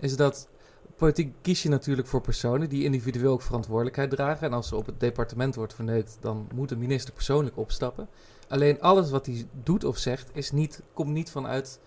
Is 0.00 0.16
dat 0.16 0.48
politiek 0.98 1.34
kies 1.42 1.62
je 1.62 1.68
natuurlijk 1.68 2.08
voor 2.08 2.20
personen 2.20 2.68
die 2.68 2.84
individueel 2.84 3.32
ook 3.32 3.42
verantwoordelijkheid 3.42 4.10
dragen. 4.10 4.46
En 4.46 4.52
als 4.52 4.70
er 4.70 4.76
op 4.76 4.86
het 4.86 5.00
departement 5.00 5.54
wordt 5.54 5.74
verneukt, 5.74 6.16
dan 6.20 6.48
moet 6.54 6.68
de 6.68 6.76
minister 6.76 7.14
persoonlijk 7.14 7.56
opstappen. 7.56 8.08
Alleen 8.48 8.80
alles 8.80 9.10
wat 9.10 9.26
hij 9.26 9.46
doet 9.62 9.84
of 9.84 9.96
zegt, 9.96 10.30
is 10.32 10.50
niet, 10.50 10.82
komt 10.92 11.10
niet 11.10 11.30
vanuit 11.30 11.80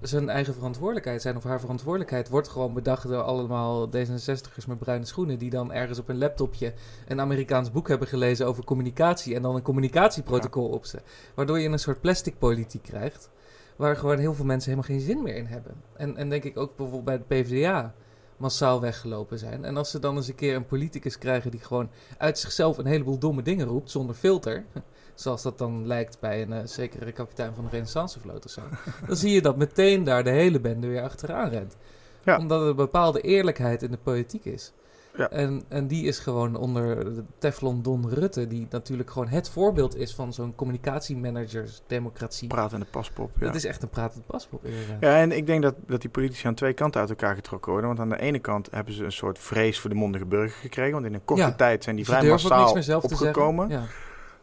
zijn 0.00 0.28
eigen 0.28 0.54
verantwoordelijkheid. 0.54 1.22
Zijn 1.22 1.36
of 1.36 1.44
haar 1.44 1.60
verantwoordelijkheid 1.60 2.28
wordt 2.28 2.48
gewoon 2.48 2.74
bedacht 2.74 3.08
door 3.08 3.22
allemaal 3.22 3.88
D66'ers 3.88 4.66
met 4.66 4.78
bruine 4.78 5.06
schoenen. 5.06 5.38
die 5.38 5.50
dan 5.50 5.72
ergens 5.72 5.98
op 5.98 6.08
een 6.08 6.18
laptopje 6.18 6.72
een 7.08 7.20
Amerikaans 7.20 7.70
boek 7.70 7.88
hebben 7.88 8.08
gelezen 8.08 8.46
over 8.46 8.64
communicatie. 8.64 9.34
en 9.34 9.42
dan 9.42 9.54
een 9.54 9.62
communicatieprotocol 9.62 10.68
opzetten. 10.68 11.10
Waardoor 11.34 11.58
je 11.58 11.68
een 11.68 11.78
soort 11.78 12.00
plastic 12.00 12.38
politiek 12.38 12.82
krijgt. 12.82 13.30
Waar 13.76 13.96
gewoon 13.96 14.18
heel 14.18 14.34
veel 14.34 14.44
mensen 14.44 14.70
helemaal 14.70 14.90
geen 14.90 15.06
zin 15.06 15.22
meer 15.22 15.36
in 15.36 15.46
hebben. 15.46 15.82
En, 15.96 16.16
en 16.16 16.28
denk 16.28 16.44
ik 16.44 16.56
ook 16.56 16.76
bijvoorbeeld 16.76 17.04
bij 17.04 17.18
de 17.18 17.42
PvdA 17.42 17.94
massaal 18.38 18.80
weggelopen 18.80 19.38
zijn. 19.38 19.64
En 19.64 19.76
als 19.76 19.90
ze 19.90 19.98
dan 19.98 20.16
eens 20.16 20.28
een 20.28 20.34
keer 20.34 20.54
een 20.54 20.66
politicus 20.66 21.18
krijgen 21.18 21.50
die 21.50 21.60
gewoon 21.60 21.90
uit 22.18 22.38
zichzelf 22.38 22.78
een 22.78 22.86
heleboel 22.86 23.18
domme 23.18 23.42
dingen 23.42 23.66
roept 23.66 23.90
zonder 23.90 24.14
filter. 24.14 24.64
Zoals 25.14 25.42
dat 25.42 25.58
dan 25.58 25.86
lijkt 25.86 26.20
bij 26.20 26.42
een 26.42 26.50
uh, 26.50 26.58
zekere 26.64 27.12
kapitein 27.12 27.54
van 27.54 27.64
de 27.64 27.70
Renaissancevloot 27.70 28.44
of 28.44 28.50
zo. 28.50 28.60
dan 29.06 29.16
zie 29.16 29.32
je 29.32 29.42
dat 29.42 29.56
meteen 29.56 30.04
daar 30.04 30.24
de 30.24 30.30
hele 30.30 30.60
bende 30.60 30.86
weer 30.86 31.02
achteraan 31.02 31.48
rent. 31.48 31.76
Ja. 32.24 32.38
Omdat 32.38 32.60
er 32.62 32.68
een 32.68 32.76
bepaalde 32.76 33.20
eerlijkheid 33.20 33.82
in 33.82 33.90
de 33.90 33.98
politiek 33.98 34.44
is. 34.44 34.72
Ja. 35.18 35.30
En, 35.30 35.62
en 35.68 35.86
die 35.86 36.04
is 36.06 36.18
gewoon 36.18 36.56
onder 36.56 37.14
de 37.14 37.24
Teflon 37.38 37.82
Don 37.82 38.08
Rutte, 38.08 38.46
die 38.46 38.66
natuurlijk 38.70 39.10
gewoon 39.10 39.28
het 39.28 39.50
voorbeeld 39.50 39.96
is 39.96 40.14
van 40.14 40.32
zo'n 40.32 40.54
communicatiemanagers-democratie. 40.54 42.48
Pratende 42.48 42.86
paspop. 42.90 43.30
Ja. 43.38 43.46
Dat 43.46 43.54
is 43.54 43.64
echt 43.64 43.82
een 43.82 43.88
pratend 43.88 44.26
paspop. 44.26 44.64
inderdaad. 44.64 44.96
Ja, 45.00 45.16
en 45.16 45.32
ik 45.32 45.46
denk 45.46 45.62
dat, 45.62 45.74
dat 45.86 46.00
die 46.00 46.10
politici 46.10 46.46
aan 46.46 46.54
twee 46.54 46.72
kanten 46.72 47.00
uit 47.00 47.10
elkaar 47.10 47.34
getrokken 47.34 47.72
worden. 47.72 47.88
Want 47.96 48.00
aan 48.00 48.08
de 48.18 48.20
ene 48.20 48.38
kant 48.38 48.68
hebben 48.70 48.94
ze 48.94 49.04
een 49.04 49.12
soort 49.12 49.38
vrees 49.38 49.78
voor 49.80 49.90
de 49.90 49.96
mondige 49.96 50.24
burger 50.26 50.58
gekregen. 50.60 50.92
Want 50.92 51.06
in 51.06 51.14
een 51.14 51.24
korte 51.24 51.42
Ja. 51.42 51.52
tijd 51.52 51.84
zijn 51.84 51.96
die 51.96 52.04
vrij 52.04 52.28
massaal 52.28 52.74
meer 52.74 52.82
zelf 52.82 53.06
te 53.06 53.14
opgekomen. 53.14 53.68
Ja. 53.68 53.82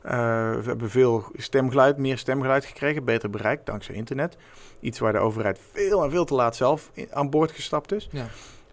Eh, 0.01 0.12
we 0.60 0.63
hebben 0.65 0.89
veel 0.89 1.24
stemgeluid, 1.34 1.98
meer 1.98 2.17
stemgeluid 2.17 2.65
gekregen, 2.65 3.03
beter 3.03 3.29
bereik 3.29 3.65
dankzij 3.65 3.96
internet. 3.96 4.38
Iets 4.79 5.00
waar 5.00 5.13
de 5.13 5.20
overheid 5.20 5.60
veel 5.74 6.03
en 6.03 6.12
veel 6.12 6.25
te 6.25 6.34
laat 6.34 6.55
zelf 6.55 6.91
aan 7.12 7.29
boord 7.29 7.51
gestapt 7.51 7.91
is. 7.91 8.08
Ja. 8.12 8.25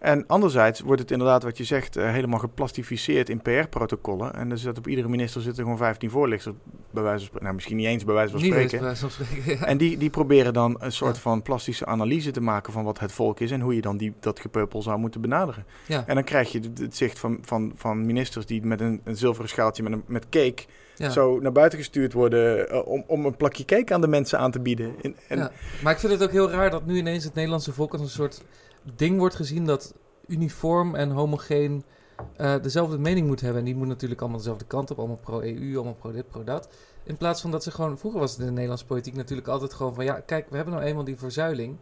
En 0.03 0.27
anderzijds 0.27 0.79
wordt 0.79 1.01
het 1.01 1.11
inderdaad, 1.11 1.43
wat 1.43 1.57
je 1.57 1.63
zegt, 1.63 1.95
eh, 1.95 2.09
helemaal 2.11 2.39
geplastificeerd 2.39 3.29
in 3.29 3.41
PR-protocollen. 3.41 4.33
En 4.33 4.51
er 4.51 4.57
zit 4.57 4.77
op 4.77 4.87
iedere 4.87 5.07
minister 5.09 5.41
zitten 5.41 5.63
gewoon 5.63 5.77
15 5.77 6.09
voorlichters, 6.09 6.55
bij 6.91 7.03
wijze 7.03 7.17
van 7.17 7.25
spreken. 7.25 7.43
Nou, 7.43 7.53
misschien 7.55 7.77
niet 7.77 7.85
eens 7.85 8.03
bij 8.03 8.13
wijze 8.13 8.31
van 8.31 8.41
Niet 8.41 8.53
eens 8.53 8.71
spreken. 8.71 8.77
bij 8.77 8.87
wijze 8.87 9.01
van 9.09 9.25
spreken. 9.25 9.59
ja. 9.59 9.65
En 9.65 9.77
die, 9.77 9.97
die 9.97 10.09
proberen 10.09 10.53
dan 10.53 10.75
een 10.79 10.91
soort 10.91 11.15
Ja. 11.15 11.21
van 11.21 11.41
plastische 11.41 11.85
analyse 11.85 12.31
te 12.31 12.41
maken 12.41 12.73
van 12.73 12.83
wat 12.83 12.99
het 12.99 13.11
volk 13.11 13.39
is 13.39 13.51
en 13.51 13.61
hoe 13.61 13.75
je 13.75 13.81
dan 13.81 13.97
die, 13.97 14.13
dat 14.19 14.39
gepeupel 14.39 14.81
zou 14.81 14.97
moeten 14.99 15.21
benaderen. 15.21 15.65
Ja. 15.87 16.03
En 16.07 16.15
dan 16.15 16.23
krijg 16.23 16.51
je 16.51 16.59
het, 16.79 16.95
zicht 16.95 17.19
van, 17.19 17.37
van, 17.41 17.71
van 17.75 18.05
ministers 18.05 18.45
die 18.45 18.65
met 18.65 18.81
een, 18.81 19.01
een 19.03 19.17
zilveren 19.17 19.49
schaaltje 19.49 19.83
met, 19.83 19.91
een, 19.91 20.03
met 20.07 20.29
cake 20.29 20.63
Ja. 20.95 21.09
zo 21.09 21.39
naar 21.39 21.51
buiten 21.51 21.79
gestuurd 21.79 22.13
worden 22.13 22.69
eh, 22.69 22.87
om, 22.87 23.03
om 23.07 23.25
een 23.25 23.35
plakje 23.37 23.65
cake 23.65 23.93
aan 23.93 24.01
de 24.01 24.07
mensen 24.07 24.39
aan 24.39 24.51
te 24.51 24.59
bieden. 24.59 24.93
En, 25.01 25.15
en, 25.27 25.37
Ja. 25.37 25.51
Maar 25.83 25.93
ik 25.93 25.99
vind 25.99 26.11
het 26.11 26.23
ook 26.23 26.31
heel 26.31 26.49
raar 26.51 26.69
dat 26.71 26.85
nu 26.85 26.97
ineens 26.97 27.23
het 27.23 27.33
Nederlandse 27.33 27.73
volk 27.73 27.91
als 27.93 28.01
een 28.01 28.07
soort 28.09 28.43
ding 28.95 29.17
wordt 29.17 29.35
gezien 29.35 29.65
dat 29.65 29.93
uniform 30.27 30.95
en 30.95 31.09
homogeen 31.09 31.83
eh, 32.37 32.55
dezelfde 32.61 32.97
mening 32.97 33.27
moet 33.27 33.41
hebben. 33.41 33.59
En 33.59 33.65
die 33.65 33.75
moet 33.75 33.87
natuurlijk 33.87 34.21
allemaal 34.21 34.39
dezelfde 34.39 34.65
kant 34.65 34.91
op, 34.91 34.97
allemaal 34.97 35.19
pro-EU, 35.23 35.75
allemaal 35.75 35.93
pro-dit, 35.93 36.27
pro-dat. 36.27 36.69
In 37.03 37.17
plaats 37.17 37.41
van 37.41 37.51
dat 37.51 37.63
ze 37.63 37.71
gewoon, 37.71 37.97
vroeger 37.97 38.19
was 38.19 38.31
het 38.31 38.39
in 38.39 38.45
de 38.45 38.51
Nederlandse 38.51 38.85
politiek 38.85 39.15
natuurlijk 39.15 39.47
altijd 39.47 39.73
gewoon 39.73 39.93
van, 39.93 40.03
ja, 40.03 40.19
kijk, 40.19 40.49
we 40.49 40.55
hebben 40.55 40.73
nou 40.73 40.85
eenmaal 40.85 41.03
die 41.03 41.17
verzuiling. 41.17 41.77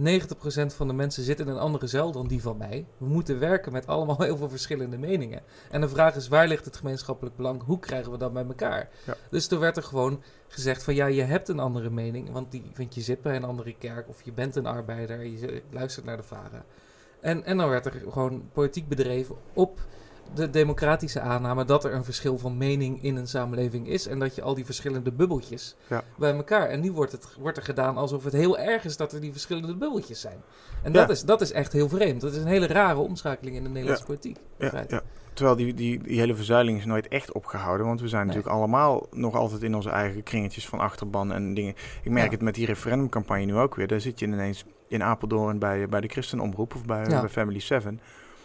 90% 0.00 0.74
van 0.76 0.86
de 0.86 0.92
mensen 0.92 1.22
zit 1.22 1.40
in 1.40 1.48
een 1.48 1.58
andere 1.58 1.86
zuil 1.86 2.12
dan 2.12 2.26
die 2.26 2.42
van 2.42 2.56
mij. 2.56 2.86
We 2.98 3.06
moeten 3.06 3.38
werken 3.38 3.72
met 3.72 3.86
allemaal 3.86 4.22
heel 4.22 4.36
veel 4.36 4.48
verschillende 4.48 4.98
meningen. 4.98 5.42
En 5.70 5.80
de 5.80 5.88
vraag 5.88 6.14
is, 6.14 6.28
waar 6.28 6.48
ligt 6.48 6.64
het 6.64 6.76
gemeenschappelijk 6.76 7.36
belang? 7.36 7.62
Hoe 7.62 7.78
krijgen 7.78 8.12
we 8.12 8.18
dat 8.18 8.32
bij 8.32 8.44
elkaar? 8.44 8.88
Ja. 9.06 9.16
Dus 9.30 9.46
toen 9.46 9.58
werd 9.58 9.76
er 9.76 9.82
gewoon 9.82 10.22
gezegd 10.48 10.82
van, 10.82 10.94
ja, 10.94 11.06
je 11.06 11.22
hebt 11.22 11.48
een 11.48 11.60
andere 11.60 11.90
mening. 11.90 12.30
Want, 12.30 12.50
die, 12.50 12.70
want 12.76 12.94
je 12.94 13.00
zit 13.00 13.22
bij 13.22 13.36
een 13.36 13.44
andere 13.44 13.74
kerk 13.78 14.08
of 14.08 14.22
je 14.22 14.32
bent 14.32 14.56
een 14.56 14.66
arbeider. 14.66 15.24
Je 15.24 15.62
luistert 15.70 16.06
naar 16.06 16.16
de 16.16 16.22
varen. 16.22 16.64
En, 17.20 17.44
en 17.44 17.56
dan 17.56 17.68
werd 17.68 17.86
er 17.86 18.02
gewoon 18.10 18.48
politiek 18.52 18.88
bedreven 18.88 19.36
op 19.52 19.80
de 20.34 20.50
democratische 20.50 21.20
aanname 21.20 21.64
dat 21.64 21.84
er 21.84 21.94
een 21.94 22.04
verschil 22.04 22.38
van 22.38 22.56
mening 22.56 23.02
in 23.02 23.16
een 23.16 23.26
samenleving 23.26 23.88
is. 23.88 24.06
En 24.06 24.18
dat 24.18 24.34
je 24.34 24.42
al 24.42 24.54
die 24.54 24.64
verschillende 24.64 25.12
bubbeltjes 25.12 25.76
Ja. 25.88 26.02
bij 26.18 26.34
elkaar. 26.34 26.68
En 26.68 26.80
nu 26.80 26.92
wordt, 26.92 27.12
het, 27.12 27.26
wordt 27.38 27.56
er 27.56 27.62
gedaan 27.62 27.96
alsof 27.96 28.24
het 28.24 28.32
heel 28.32 28.58
erg 28.58 28.84
is 28.84 28.96
dat 28.96 29.12
er 29.12 29.20
die 29.20 29.32
verschillende 29.32 29.74
bubbeltjes 29.76 30.20
zijn. 30.20 30.42
En 30.82 30.92
Ja. 30.92 31.00
dat, 31.00 31.10
is, 31.10 31.24
dat 31.24 31.40
is 31.40 31.52
echt 31.52 31.72
heel 31.72 31.88
vreemd. 31.88 32.20
Dat 32.20 32.32
is 32.32 32.38
een 32.38 32.46
hele 32.46 32.66
rare 32.66 32.98
omschakeling 32.98 33.56
in 33.56 33.62
de 33.62 33.68
Nederlandse 33.68 34.04
politiek. 34.04 34.36
ja, 34.58 34.84
ja. 34.88 35.02
Terwijl 35.34 35.56
die, 35.56 35.74
die, 35.74 36.02
die 36.02 36.18
hele 36.18 36.34
verzuiling 36.34 36.78
is 36.78 36.84
nooit 36.84 37.08
echt 37.08 37.32
opgehouden. 37.32 37.86
Want 37.86 38.00
we 38.00 38.08
zijn 38.08 38.26
Nee. 38.26 38.34
natuurlijk 38.36 38.56
allemaal 38.62 39.06
nog 39.10 39.34
altijd 39.34 39.62
in 39.62 39.74
onze 39.74 39.90
eigen 39.90 40.22
kringetjes 40.22 40.68
van 40.68 40.78
achterban 40.78 41.32
en 41.32 41.54
dingen. 41.54 41.74
Ik 42.02 42.10
merk 42.10 42.30
het 42.30 42.42
met 42.42 42.54
die 42.54 42.66
referendumcampagne 42.66 43.44
nu 43.44 43.56
ook 43.56 43.74
weer. 43.74 43.86
Daar 43.86 44.00
zit 44.00 44.18
je 44.18 44.26
ineens 44.26 44.64
in 44.88 45.02
Apeldoorn 45.02 45.58
bij, 45.58 45.88
bij 45.88 46.00
de 46.00 46.08
Christenomroep 46.08 46.74
of 46.74 46.84
bij, 46.84 47.04
bij 47.08 47.28
Family 47.28 47.60
7. 47.60 48.00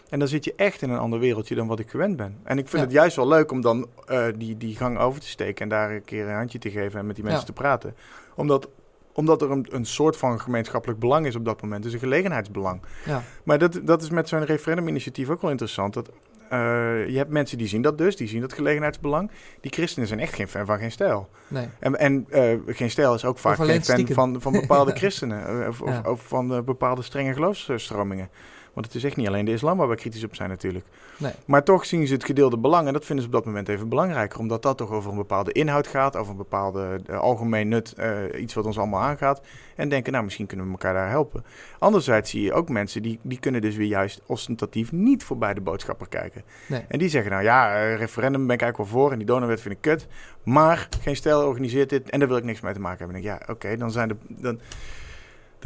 En 0.09 0.19
dan 0.19 0.27
zit 0.27 0.43
je 0.45 0.53
echt 0.55 0.81
in 0.81 0.89
een 0.89 0.97
ander 0.99 1.19
wereldje 1.19 1.55
dan 1.55 1.67
wat 1.67 1.79
ik 1.79 1.89
gewend 1.89 2.15
ben. 2.17 2.37
En 2.43 2.57
ik 2.57 2.67
vind 2.67 2.81
Ja. 2.81 2.87
het 2.87 2.91
juist 2.97 3.15
wel 3.15 3.27
leuk 3.27 3.51
om 3.51 3.61
dan 3.61 3.87
eh, 4.05 4.25
die, 4.37 4.57
die 4.57 4.75
gang 4.75 4.97
over 4.99 5.21
te 5.21 5.27
steken 5.27 5.63
en 5.63 5.69
daar 5.69 5.91
een 5.91 6.03
keer 6.05 6.27
een 6.27 6.35
handje 6.35 6.59
te 6.59 6.71
geven 6.71 6.99
en 6.99 7.05
met 7.05 7.15
die 7.15 7.23
mensen 7.23 7.43
Ja. 7.47 7.53
te 7.53 7.61
praten. 7.61 7.95
Omdat, 8.35 8.69
omdat 9.13 9.41
er 9.41 9.51
een, 9.51 9.67
een 9.69 9.85
soort 9.85 10.17
van 10.17 10.39
gemeenschappelijk 10.39 10.99
belang 10.99 11.25
is 11.25 11.35
op 11.35 11.45
dat 11.45 11.61
moment. 11.61 11.83
Dus 11.83 11.93
een 11.93 11.99
gelegenheidsbelang. 11.99 12.81
Ja. 13.05 13.21
Maar 13.43 13.57
dat, 13.57 13.79
dat 13.83 14.01
is 14.01 14.09
met 14.09 14.27
zo'n 14.29 14.45
referenduminitiatief 14.45 15.29
ook 15.29 15.41
wel 15.41 15.51
interessant. 15.51 15.93
Dat, 15.93 16.09
eh, 16.49 16.59
je 17.07 17.17
hebt 17.17 17.29
mensen 17.31 17.57
die 17.57 17.67
zien 17.67 17.81
dat 17.81 17.97
dus, 17.97 18.15
die 18.15 18.27
zien 18.27 18.41
dat 18.41 18.53
gelegenheidsbelang. 18.53 19.31
Die 19.61 19.71
christenen 19.71 20.07
zijn 20.07 20.19
echt 20.19 20.33
geen 20.33 20.47
fan 20.47 20.65
van 20.65 20.77
geen 20.79 20.91
stijl. 20.91 21.29
Nee. 21.47 21.67
En, 21.79 21.95
en 21.99 22.25
eh, 22.29 22.57
geen 22.67 22.89
stijl 22.89 23.13
is 23.13 23.25
ook 23.25 23.37
vaak 23.37 23.55
geen 23.55 23.83
fan 23.83 24.07
van, 24.07 24.41
van 24.41 24.51
bepaalde 24.51 24.91
christenen. 25.01 25.67
Of, 25.67 25.81
of, 25.81 25.89
Ja. 25.89 26.01
of 26.05 26.21
van 26.27 26.63
bepaalde 26.65 27.01
strenge 27.01 27.33
geloofsstromingen. 27.33 28.29
Want 28.77 28.89
het 28.89 28.95
is 28.95 29.03
echt 29.03 29.15
niet 29.15 29.27
alleen 29.27 29.45
de 29.45 29.51
islam 29.51 29.77
waar 29.77 29.89
we 29.89 29.95
kritisch 29.95 30.23
op 30.23 30.35
zijn 30.35 30.49
natuurlijk. 30.49 30.85
Nee. 31.17 31.31
Maar 31.45 31.63
toch 31.63 31.85
zien 31.85 32.07
ze 32.07 32.13
het 32.13 32.25
gedeelde 32.25 32.57
belang. 32.57 32.87
En 32.87 32.93
dat 32.93 33.05
vinden 33.05 33.25
ze 33.25 33.29
op 33.29 33.35
dat 33.35 33.45
moment 33.45 33.69
even 33.69 33.89
belangrijker. 33.89 34.39
Omdat 34.39 34.61
dat 34.61 34.77
toch 34.77 34.91
over 34.91 35.11
een 35.11 35.17
bepaalde 35.17 35.51
inhoud 35.51 35.87
gaat. 35.87 36.15
Over 36.15 36.31
een 36.31 36.37
bepaalde 36.37 36.99
eh, 37.07 37.19
algemeen 37.19 37.67
nut. 37.67 37.93
eh, 37.93 38.41
iets 38.41 38.53
wat 38.53 38.65
ons 38.65 38.77
allemaal 38.77 39.01
aangaat. 39.01 39.41
En 39.75 39.89
denken, 39.89 40.11
nou 40.11 40.23
misschien 40.23 40.45
kunnen 40.45 40.65
we 40.65 40.71
elkaar 40.71 40.93
daar 40.93 41.09
helpen. 41.09 41.45
Anderzijds 41.79 42.29
zie 42.29 42.41
je 42.41 42.53
ook 42.53 42.69
mensen 42.69 43.01
die, 43.01 43.19
die 43.21 43.39
kunnen 43.39 43.61
dus 43.61 43.75
weer 43.75 43.87
juist 43.87 44.21
ostentatief 44.25 44.91
niet 44.91 45.23
voorbij 45.23 45.53
de 45.53 45.61
boodschapper 45.61 46.07
kijken. 46.07 46.43
Nee. 46.67 46.85
En 46.87 46.99
die 46.99 47.09
zeggen 47.09 47.31
nou 47.31 47.43
ja, 47.43 47.75
eh, 47.75 47.95
referendum 47.95 48.47
ben 48.47 48.55
ik 48.55 48.61
eigenlijk 48.61 48.91
wel 48.91 49.01
voor. 49.01 49.11
En 49.11 49.17
die 49.17 49.27
donorwet 49.27 49.61
vind 49.61 49.73
ik 49.73 49.81
kut. 49.81 50.07
Maar 50.43 50.89
geen 51.01 51.15
stijl 51.15 51.47
organiseert 51.47 51.89
dit. 51.89 52.09
En 52.09 52.19
daar 52.19 52.27
wil 52.27 52.37
ik 52.37 52.43
niks 52.43 52.61
mee 52.61 52.73
te 52.73 52.79
maken 52.79 52.97
hebben. 52.97 53.15
En 53.15 53.21
ik 53.21 53.27
ja 53.27 53.53
oké, 53.53 53.77
dan 53.77 53.91
zijn 53.91 54.07
de... 54.07 54.15
Dan, 54.27 54.59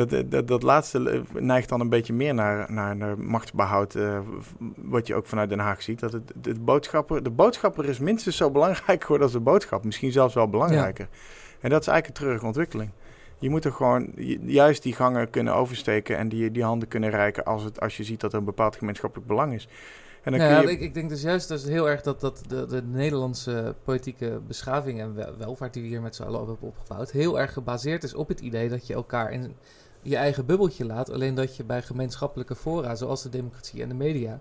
dat, 0.10 0.32
dat, 0.32 0.48
dat 0.48 0.64
laatste 0.64 1.10
eh, 1.10 1.42
neigt 1.42 1.70
dan 1.70 1.80
een 1.80 1.90
beetje 1.90 2.14
meer 2.14 2.34
naar, 2.34 2.72
naar 2.72 3.00
een 3.00 3.26
machtsbehoud, 3.26 3.96
eh, 3.96 4.20
wat 4.76 5.08
je 5.08 5.16
ook 5.16 5.26
vanuit 5.26 5.50
Den 5.50 5.60
Haag 5.60 5.82
ziet. 5.82 6.00
Dat 6.00 6.14
het, 6.14 6.32
de, 6.42 6.60
boodschapper, 6.60 7.24
de 7.24 7.30
boodschapper 7.30 7.86
is 7.86 8.00
minstens 8.00 8.38
zo 8.38 8.52
belangrijk 8.52 9.02
geworden 9.02 9.24
als 9.24 9.36
de 9.36 9.40
boodschap. 9.44 9.84
Misschien 9.84 10.12
zelfs 10.12 10.34
wel 10.34 10.50
belangrijker. 10.50 11.08
En 11.60 11.70
dat 11.70 11.82
is 11.82 11.88
eigenlijk 11.88 12.08
een 12.08 12.14
treurige 12.24 12.46
ontwikkeling. 12.46 12.92
Je 13.40 13.50
moet 13.50 13.66
er 13.66 13.72
gewoon 13.72 14.12
ju- 14.16 14.40
juist 14.46 14.84
die 14.84 14.94
gangen 14.94 15.30
kunnen 15.30 15.56
oversteken 15.56 16.18
en 16.18 16.30
die, 16.30 16.52
die 16.52 16.64
handen 16.64 16.88
kunnen 16.88 17.10
reiken 17.10 17.44
als, 17.44 17.64
het, 17.64 17.80
als 17.80 17.98
je 17.98 18.04
ziet 18.04 18.20
dat 18.20 18.34
er 18.34 18.40
een 18.40 18.46
bepaald 18.46 18.76
gemeenschappelijk 18.76 19.28
belang 19.28 19.54
is. 19.54 19.68
En 20.24 20.32
dan 20.32 20.42
ja, 20.42 20.60
kun 20.60 20.68
je, 20.68 20.74
ik, 20.74 20.82
ik 20.82 20.94
denk 20.94 21.10
dus 21.10 21.22
juist 21.22 21.48
dat 21.48 21.62
heel 21.64 21.90
erg 21.90 22.02
dat, 22.02 22.20
dat 22.20 22.44
de, 22.48 22.66
de 22.66 22.82
Nederlandse 22.84 23.76
politieke 23.84 24.42
beschaving 24.48 25.00
en 25.00 25.16
wel- 25.16 25.38
welvaart 25.38 25.74
die 25.74 25.82
we 25.82 25.88
hier 25.88 26.02
met 26.02 26.16
z'n 26.16 26.24
allen 26.24 26.42
op 26.42 26.48
hebben 26.48 26.68
opgebouwd, 26.68 27.12
heel 27.12 27.40
erg 27.40 27.54
gebaseerd 27.54 28.04
is 28.04 28.14
op 28.14 28.28
het 28.28 28.40
idee 28.40 28.70
dat 28.70 28.88
je 28.88 28.94
elkaar 28.94 29.32
in 29.32 29.56
je 30.02 30.16
eigen 30.16 30.46
bubbeltje 30.46 30.86
laat. 30.86 31.12
Alleen 31.12 31.36
dat 31.36 31.56
je 31.56 31.64
bij 31.64 31.82
gemeenschappelijke 31.82 32.56
fora, 32.56 32.96
zoals 32.96 33.24
de 33.24 33.30
democratie 33.30 33.82
en 33.82 33.90
de 33.90 33.96
media, 33.96 34.40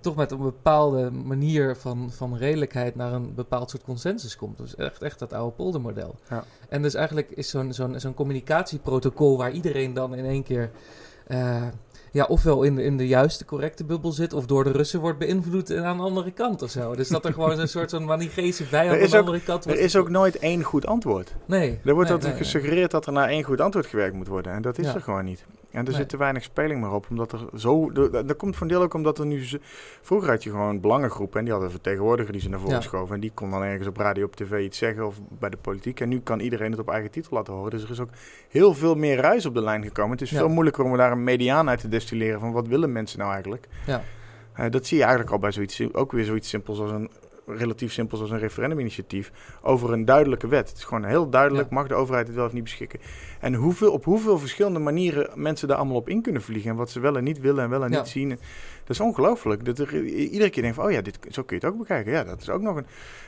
toch 0.00 0.16
met 0.16 0.30
een 0.30 0.42
bepaalde 0.42 1.10
manier 1.10 1.76
van, 1.76 2.10
van 2.12 2.36
redelijkheid 2.36 2.94
naar 2.94 3.12
een 3.12 3.34
bepaald 3.34 3.70
soort 3.70 3.84
consensus 3.84 4.36
komt. 4.36 4.58
Dus 4.58 4.74
echt, 4.74 5.02
echt 5.02 5.18
dat 5.18 5.32
oude 5.32 5.56
poldermodel. 5.56 6.14
Ja. 6.28 6.44
En 6.68 6.82
dus 6.82 6.94
eigenlijk 6.94 7.30
is 7.30 7.48
zo'n 7.48 7.72
zo'n 7.72 8.00
zo'n 8.00 8.14
communicatieprotocol 8.14 9.36
waar 9.36 9.52
iedereen 9.52 9.94
dan 9.94 10.14
in 10.14 10.24
één 10.24 10.42
keer... 10.42 10.70
eh, 11.26 11.66
ja, 12.14 12.24
ofwel 12.24 12.62
in 12.62 12.74
de, 12.74 12.82
in 12.82 12.96
de 12.96 13.06
juiste, 13.06 13.44
correcte 13.44 13.84
bubbel 13.84 14.12
zit, 14.12 14.32
of 14.32 14.46
door 14.46 14.64
de 14.64 14.70
Russen 14.70 15.00
wordt 15.00 15.18
beïnvloed 15.18 15.70
en 15.70 15.84
aan 15.84 15.96
de 15.96 16.02
andere 16.02 16.30
kant 16.30 16.62
of 16.62 16.70
zo. 16.70 16.94
Dus 16.94 17.08
dat 17.08 17.24
er 17.24 17.32
gewoon 17.38 17.58
een 17.60 17.68
soort 17.68 17.90
van 17.90 18.04
manigese 18.04 18.64
vijand 18.64 18.96
Er 18.96 19.02
aan 19.04 19.10
de 19.10 19.16
ook- 19.16 19.20
andere 19.20 19.40
kant 19.44 19.64
er 19.64 19.68
wordt. 19.70 19.84
is 19.84 19.96
ook 19.96 20.08
nooit 20.08 20.38
één 20.38 20.62
goed 20.62 20.86
antwoord. 20.86 21.34
Nee. 21.46 21.70
Er 21.70 21.70
wordt 21.70 21.84
nee, 21.84 21.96
altijd 21.96 22.20
nee, 22.22 22.32
nee. 22.32 22.42
gesuggereerd 22.42 22.90
dat 22.90 23.06
er 23.06 23.12
naar 23.12 23.28
één 23.28 23.42
goed 23.42 23.60
antwoord 23.60 23.86
gewerkt 23.86 24.14
moet 24.16 24.28
worden. 24.28 24.52
En 24.52 24.62
dat 24.62 24.78
is 24.78 24.86
Ja. 24.86 24.94
er 24.94 25.00
gewoon 25.00 25.24
niet. 25.24 25.44
En 25.74 25.80
er 25.80 25.86
Nee. 25.90 25.94
zit 26.00 26.08
te 26.08 26.16
weinig 26.16 26.42
speling 26.42 26.80
meer 26.80 26.90
op, 26.90 27.06
omdat 27.10 27.32
er 27.32 27.40
zo... 27.56 27.90
de- 27.92 28.10
Dat 28.26 28.36
komt 28.36 28.52
voor 28.56 28.62
een 28.62 28.72
deel 28.72 28.82
ook 28.82 28.94
omdat 28.94 29.18
er 29.18 29.26
nu... 29.26 29.42
Vroeger 30.02 30.30
had 30.30 30.42
je 30.42 30.50
gewoon 30.50 30.80
belangengroepen 30.80 31.38
en 31.38 31.44
die 31.44 31.52
hadden 31.52 31.70
vertegenwoordiger 31.70 32.32
die 32.32 32.40
ze 32.40 32.48
naar 32.48 32.58
voren 32.58 32.74
Ja. 32.74 32.80
schoven. 32.80 33.14
En 33.14 33.20
die 33.20 33.30
kon 33.34 33.50
dan 33.50 33.62
ergens 33.62 33.88
op 33.88 33.96
radio, 33.96 34.24
op 34.24 34.36
tv 34.36 34.64
iets 34.64 34.78
zeggen 34.78 35.06
of 35.06 35.20
bij 35.38 35.50
de 35.50 35.56
politiek. 35.56 36.00
En 36.00 36.08
nu 36.08 36.20
kan 36.20 36.40
iedereen 36.40 36.70
het 36.70 36.80
op 36.80 36.88
eigen 36.90 37.10
titel 37.10 37.36
laten 37.36 37.52
horen. 37.54 37.70
Dus 37.70 37.82
er 37.82 37.90
is 37.90 38.00
ook 38.00 38.10
heel 38.48 38.74
veel 38.74 38.94
meer 38.94 39.16
ruis 39.16 39.46
op 39.46 39.54
de 39.54 39.62
lijn 39.62 39.82
gekomen. 39.82 40.10
Het 40.12 40.20
is 40.22 40.30
Ja. 40.30 40.38
veel 40.38 40.48
moeilijker 40.48 40.84
om 40.84 40.96
daar 40.96 41.12
een 41.12 41.24
mediaan 41.24 41.68
uit 41.68 41.80
te 41.80 41.88
destilleren 41.88 42.40
van 42.40 42.52
wat 42.52 42.66
willen 42.68 42.92
mensen 42.92 43.18
nou 43.18 43.32
eigenlijk. 43.32 43.68
Ja. 43.86 44.02
Eh, 44.52 44.70
dat 44.70 44.86
zie 44.86 44.96
je 44.96 45.02
eigenlijk 45.02 45.32
al 45.32 45.38
bij 45.38 45.52
zoiets, 45.52 45.92
ook 45.92 46.12
weer 46.12 46.24
zoiets 46.24 46.48
simpels 46.48 46.80
als 46.80 46.90
een 46.90 47.10
relatief 47.46 47.92
simpels 47.92 48.20
als 48.20 48.30
een 48.30 48.38
referenduminitiatief 48.38 49.32
over 49.62 49.92
een 49.92 50.04
duidelijke 50.04 50.48
wet. 50.48 50.68
Het 50.68 50.78
is 50.78 50.84
gewoon 50.84 51.04
heel 51.04 51.28
duidelijk, 51.30 51.68
Ja. 51.68 51.74
mag 51.74 51.86
de 51.86 51.94
overheid 51.94 52.26
het 52.26 52.36
wel 52.36 52.46
of 52.46 52.52
niet 52.52 52.62
beschikken. 52.62 53.00
En 53.40 53.54
hoeveel, 53.54 53.92
op 53.92 54.04
hoeveel 54.04 54.38
verschillende 54.38 54.78
manieren 54.78 55.30
mensen 55.34 55.68
daar 55.68 55.76
allemaal 55.76 55.96
op 55.96 56.08
in 56.08 56.22
kunnen 56.22 56.42
vliegen 56.42 56.70
en 56.70 56.76
wat 56.76 56.90
ze 56.90 57.00
wel 57.00 57.16
en 57.16 57.24
niet 57.24 57.40
willen 57.40 57.64
en 57.64 57.70
wel 57.70 57.84
en 57.84 57.90
Ja. 57.90 57.98
niet 57.98 58.08
zien. 58.08 58.28
Dat 58.28 58.38
is 58.96 59.00
ongelooflijk. 59.00 59.64
Dat 59.64 59.78
er 59.78 60.04
iedere 60.04 60.50
keer 60.50 60.62
denkt 60.62 60.76
van, 60.76 60.86
oh 60.86 60.92
ja, 60.92 61.00
dit, 61.00 61.18
zo 61.30 61.42
kun 61.42 61.56
je 61.60 61.64
het 61.66 61.74
ook 61.74 61.78
bekijken. 61.80 62.12
Ja, 62.12 62.24
dat 62.24 62.40
is 62.40 62.50
ook 62.50 62.60
nog 62.62 62.76
een... 62.76 62.86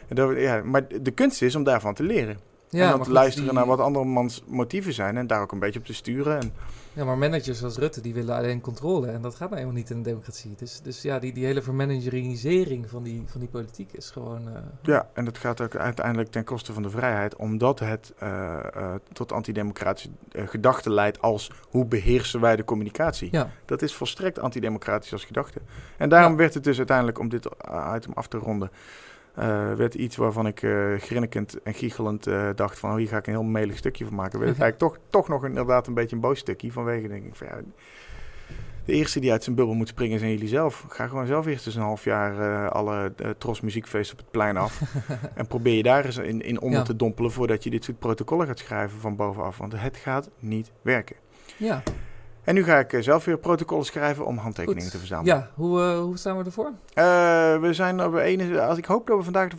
dat- 0.08 0.36
ja, 0.40 0.62
maar 0.64 0.82
de 1.02 1.10
kunst 1.10 1.42
is 1.42 1.54
om 1.54 1.64
daarvan 1.64 1.94
te 1.94 2.02
leren. 2.02 2.38
Ja, 2.68 2.84
en 2.84 2.90
dan 2.90 3.02
te 3.02 3.12
luisteren 3.12 3.48
die- 3.48 3.58
naar 3.58 3.66
wat 3.66 3.80
andermans 3.80 4.42
motieven 4.46 4.92
zijn 4.92 5.16
en 5.16 5.26
daar 5.26 5.40
ook 5.40 5.52
een 5.52 5.58
beetje 5.58 5.78
op 5.78 5.84
te 5.84 5.94
sturen. 5.94 6.40
En, 6.40 6.52
Ja, 6.92 7.04
maar 7.04 7.18
managers 7.18 7.64
als 7.64 7.76
Rutte, 7.78 8.00
die 8.00 8.14
willen 8.14 8.36
alleen 8.36 8.60
controle. 8.60 9.06
En 9.06 9.22
dat 9.22 9.32
gaat 9.34 9.48
nou 9.50 9.54
helemaal 9.60 9.78
niet 9.80 9.90
in 9.90 9.96
een 9.96 10.02
democratie. 10.02 10.54
Dus, 10.56 10.80
dus 10.82 11.02
ja, 11.02 11.18
die, 11.18 11.32
die 11.32 11.44
hele 11.44 11.62
vermanagerisering 11.62 12.90
van 12.90 13.02
die, 13.02 13.22
van 13.26 13.40
die 13.40 13.48
politiek 13.48 13.92
is 13.92 14.10
gewoon... 14.10 14.48
eh, 14.48 14.60
Ja, 14.82 15.08
en 15.12 15.24
dat 15.24 15.38
gaat 15.38 15.60
ook 15.60 15.76
uiteindelijk 15.76 16.30
ten 16.30 16.44
koste 16.44 16.72
van 16.72 16.82
de 16.82 16.90
vrijheid, 16.90 17.36
omdat 17.36 17.78
het 17.78 18.12
eh, 18.18 18.58
eh, 18.74 18.94
tot 19.12 19.32
antidemocratische 19.32 20.08
gedachten 20.32 20.92
leidt 20.92 21.20
als 21.20 21.50
hoe 21.68 21.84
beheersen 21.84 22.40
wij 22.40 22.56
de 22.56 22.64
communicatie. 22.64 23.28
ja, 23.32 23.50
Dat 23.64 23.82
is 23.82 23.94
volstrekt 23.94 24.38
antidemocratisch 24.38 25.12
als 25.12 25.24
gedachte. 25.24 25.60
En 25.98 26.08
daarom 26.08 26.30
Ja. 26.32 26.38
werd 26.38 26.54
het 26.54 26.64
dus 26.64 26.76
uiteindelijk, 26.78 27.18
om 27.18 27.28
dit 27.28 27.48
item 27.96 28.12
af 28.14 28.26
te 28.28 28.38
ronden, 28.38 28.70
eh, 29.36 29.72
werd 29.72 29.94
iets 29.94 30.16
waarvan 30.16 30.46
ik 30.46 30.62
eh 30.62 30.92
grinnikend 30.98 31.62
en 31.62 31.74
giechelend 31.74 32.26
eh, 32.26 32.48
dacht 32.54 32.78
van, 32.78 32.90
oh, 32.90 32.96
hier 32.96 33.08
ga 33.08 33.16
ik 33.16 33.26
een 33.26 33.32
heel 33.32 33.42
melig 33.42 33.76
stukje 33.76 34.04
van 34.04 34.14
maken. 34.14 34.38
Werd 34.38 34.50
het 34.50 34.60
eigenlijk 34.62 34.92
toch, 34.92 35.04
toch 35.10 35.28
nog 35.28 35.44
inderdaad 35.44 35.86
een 35.86 35.94
beetje 35.94 36.16
een 36.16 36.22
boos 36.22 36.38
stukje, 36.38 36.72
vanwege 36.72 37.08
denk 37.08 37.24
ik 37.24 37.34
van 37.34 37.46
ja... 37.46 37.60
De 38.84 38.92
eerste 38.92 39.20
die 39.20 39.32
uit 39.32 39.44
zijn 39.44 39.56
bubbel 39.56 39.74
moet 39.74 39.88
springen 39.88 40.18
zijn 40.18 40.30
jullie 40.30 40.48
zelf. 40.48 40.84
Ga 40.88 41.06
gewoon 41.06 41.26
zelf 41.26 41.46
eerst 41.46 41.66
eens 41.66 41.74
een 41.74 41.82
half 41.82 42.04
jaar 42.04 42.68
alle 42.68 43.12
Tros 43.38 43.60
muziekfeesten 43.60 44.18
op 44.18 44.22
het 44.22 44.30
plein 44.30 44.56
af. 44.56 44.82
en 45.34 45.46
probeer 45.46 45.74
je 45.76 45.82
daar 45.82 46.04
eens 46.04 46.16
in, 46.16 46.42
in 46.42 46.60
onder 46.60 46.78
Ja. 46.78 46.84
te 46.84 46.96
dompelen 46.96 47.30
voordat 47.30 47.64
je 47.64 47.70
dit 47.70 47.84
soort 47.84 47.98
protocollen 47.98 48.46
gaat 48.46 48.58
schrijven 48.58 49.00
van 49.00 49.16
bovenaf. 49.16 49.58
Want 49.58 49.72
het 49.76 49.96
gaat 49.96 50.30
niet 50.38 50.72
werken. 50.82 51.16
ja, 51.56 51.82
En 52.46 52.54
nu 52.54 52.64
ga 52.64 52.78
ik 52.78 52.92
eh, 52.92 53.02
zelf 53.02 53.24
weer 53.24 53.38
protocollen 53.38 53.84
schrijven 53.84 54.26
om 54.26 54.36
handtekeningen 54.38 54.82
Goed. 54.82 54.90
te 54.92 54.98
verzamelen. 54.98 55.36
ja. 55.36 55.50
Hoe, 55.54 55.80
eh, 55.80 55.98
hoe 55.98 56.16
staan 56.18 56.38
we 56.38 56.44
ervoor? 56.44 56.72
Eh, 56.94 57.04
we 57.60 57.68
zijn 57.72 58.04
op 58.04 58.14
ene, 58.16 58.60
als 58.60 58.78
ik 58.78 58.84
hoop 58.84 59.06
dat 59.06 59.16
we 59.16 59.22
vandaag 59.24 59.48
de 59.50 59.56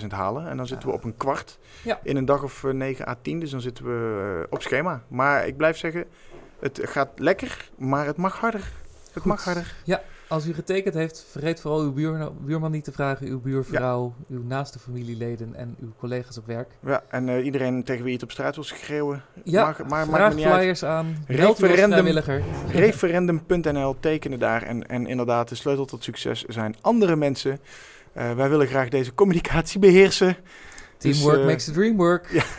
75.000 0.00 0.06
halen. 0.12 0.48
En 0.48 0.56
dan 0.56 0.66
zitten 0.66 0.88
we 0.88 0.94
op 0.94 1.04
een 1.04 1.16
kwart. 1.16 1.58
Ja. 1.82 2.00
In 2.02 2.16
een 2.16 2.24
dag 2.24 2.42
of 2.42 2.64
eh, 2.64 2.70
9 2.72 3.08
à 3.08 3.14
10. 3.22 3.40
Dus 3.40 3.50
dan 3.50 3.60
zitten 3.60 3.84
we 3.84 4.46
op 4.50 4.62
schema. 4.62 5.02
Maar 5.08 5.46
ik 5.46 5.56
blijf 5.56 5.76
zeggen, 5.76 6.04
het 6.60 6.80
gaat 6.82 7.08
lekker, 7.16 7.70
maar 7.76 8.06
het 8.06 8.16
mag 8.16 8.38
harder. 8.40 8.72
Het 9.04 9.12
Goed. 9.12 9.24
mag 9.24 9.44
harder. 9.44 9.74
Als 10.30 10.46
u 10.46 10.54
getekend 10.54 10.94
heeft, 10.94 11.24
vergeet 11.30 11.60
vooral 11.60 11.80
uw 11.80 11.92
buur, 11.92 12.30
buurman 12.40 12.70
niet 12.70 12.84
te 12.84 12.92
vragen, 12.92 13.26
uw 13.26 13.40
buurvrouw, 13.40 14.14
uw 14.28 14.42
naaste 14.42 14.78
familieleden 14.78 15.54
en 15.54 15.76
uw 15.80 15.92
collega's 15.98 16.38
op 16.38 16.46
werk. 16.46 16.68
Ja, 16.86 17.02
en 17.08 17.28
eh, 17.28 17.44
iedereen 17.44 17.84
tegen 17.84 18.00
wie 18.02 18.08
je 18.08 18.14
het 18.14 18.22
op 18.22 18.30
straat 18.30 18.54
wil 18.54 18.64
schreeuwen. 18.64 19.22
Ja, 19.44 19.64
mag, 19.64 19.84
maar 19.88 20.06
vraag 20.06 20.20
uit. 20.20 20.40
flyers 20.40 20.84
aan, 20.84 21.24
Referendum. 21.26 21.90
vrijwilliger. 21.90 22.42
Referendum.nl, 22.72 23.96
tekenen 24.00 24.38
daar. 24.38 24.62
En, 24.62 24.86
en 24.86 25.06
inderdaad, 25.06 25.48
de 25.48 25.54
sleutel 25.54 25.84
tot 25.84 26.04
succes 26.04 26.44
zijn 26.44 26.74
andere 26.80 27.16
mensen. 27.16 27.58
Eh, 28.12 28.34
wij 28.34 28.48
willen 28.48 28.66
graag 28.66 28.88
deze 28.88 29.14
communicatie 29.14 29.80
beheersen. 29.80 30.36
Teamwork 30.98 31.34
Dus, 31.34 31.40
eh, 31.42 31.46
makes 31.46 31.64
the 31.64 31.72
dream 31.72 31.96
work. 31.96 32.30
ja. 32.32 32.42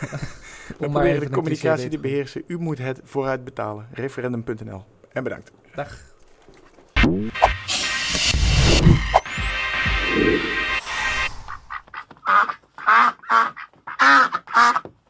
We 0.68 0.74
maar 0.78 0.90
proberen 0.90 1.20
de 1.20 1.30
communicatie 1.30 1.88
te 1.88 1.98
beheersen. 1.98 2.42
U 2.46 2.58
moet 2.58 2.78
het 2.78 3.00
vooruit 3.04 3.44
betalen. 3.44 3.86
Referendum.nl. 3.92 4.84
En 5.12 5.22
bedankt. 5.22 5.50
Dag. 5.74 5.98
Thank 10.12 10.42
you. 10.44 10.51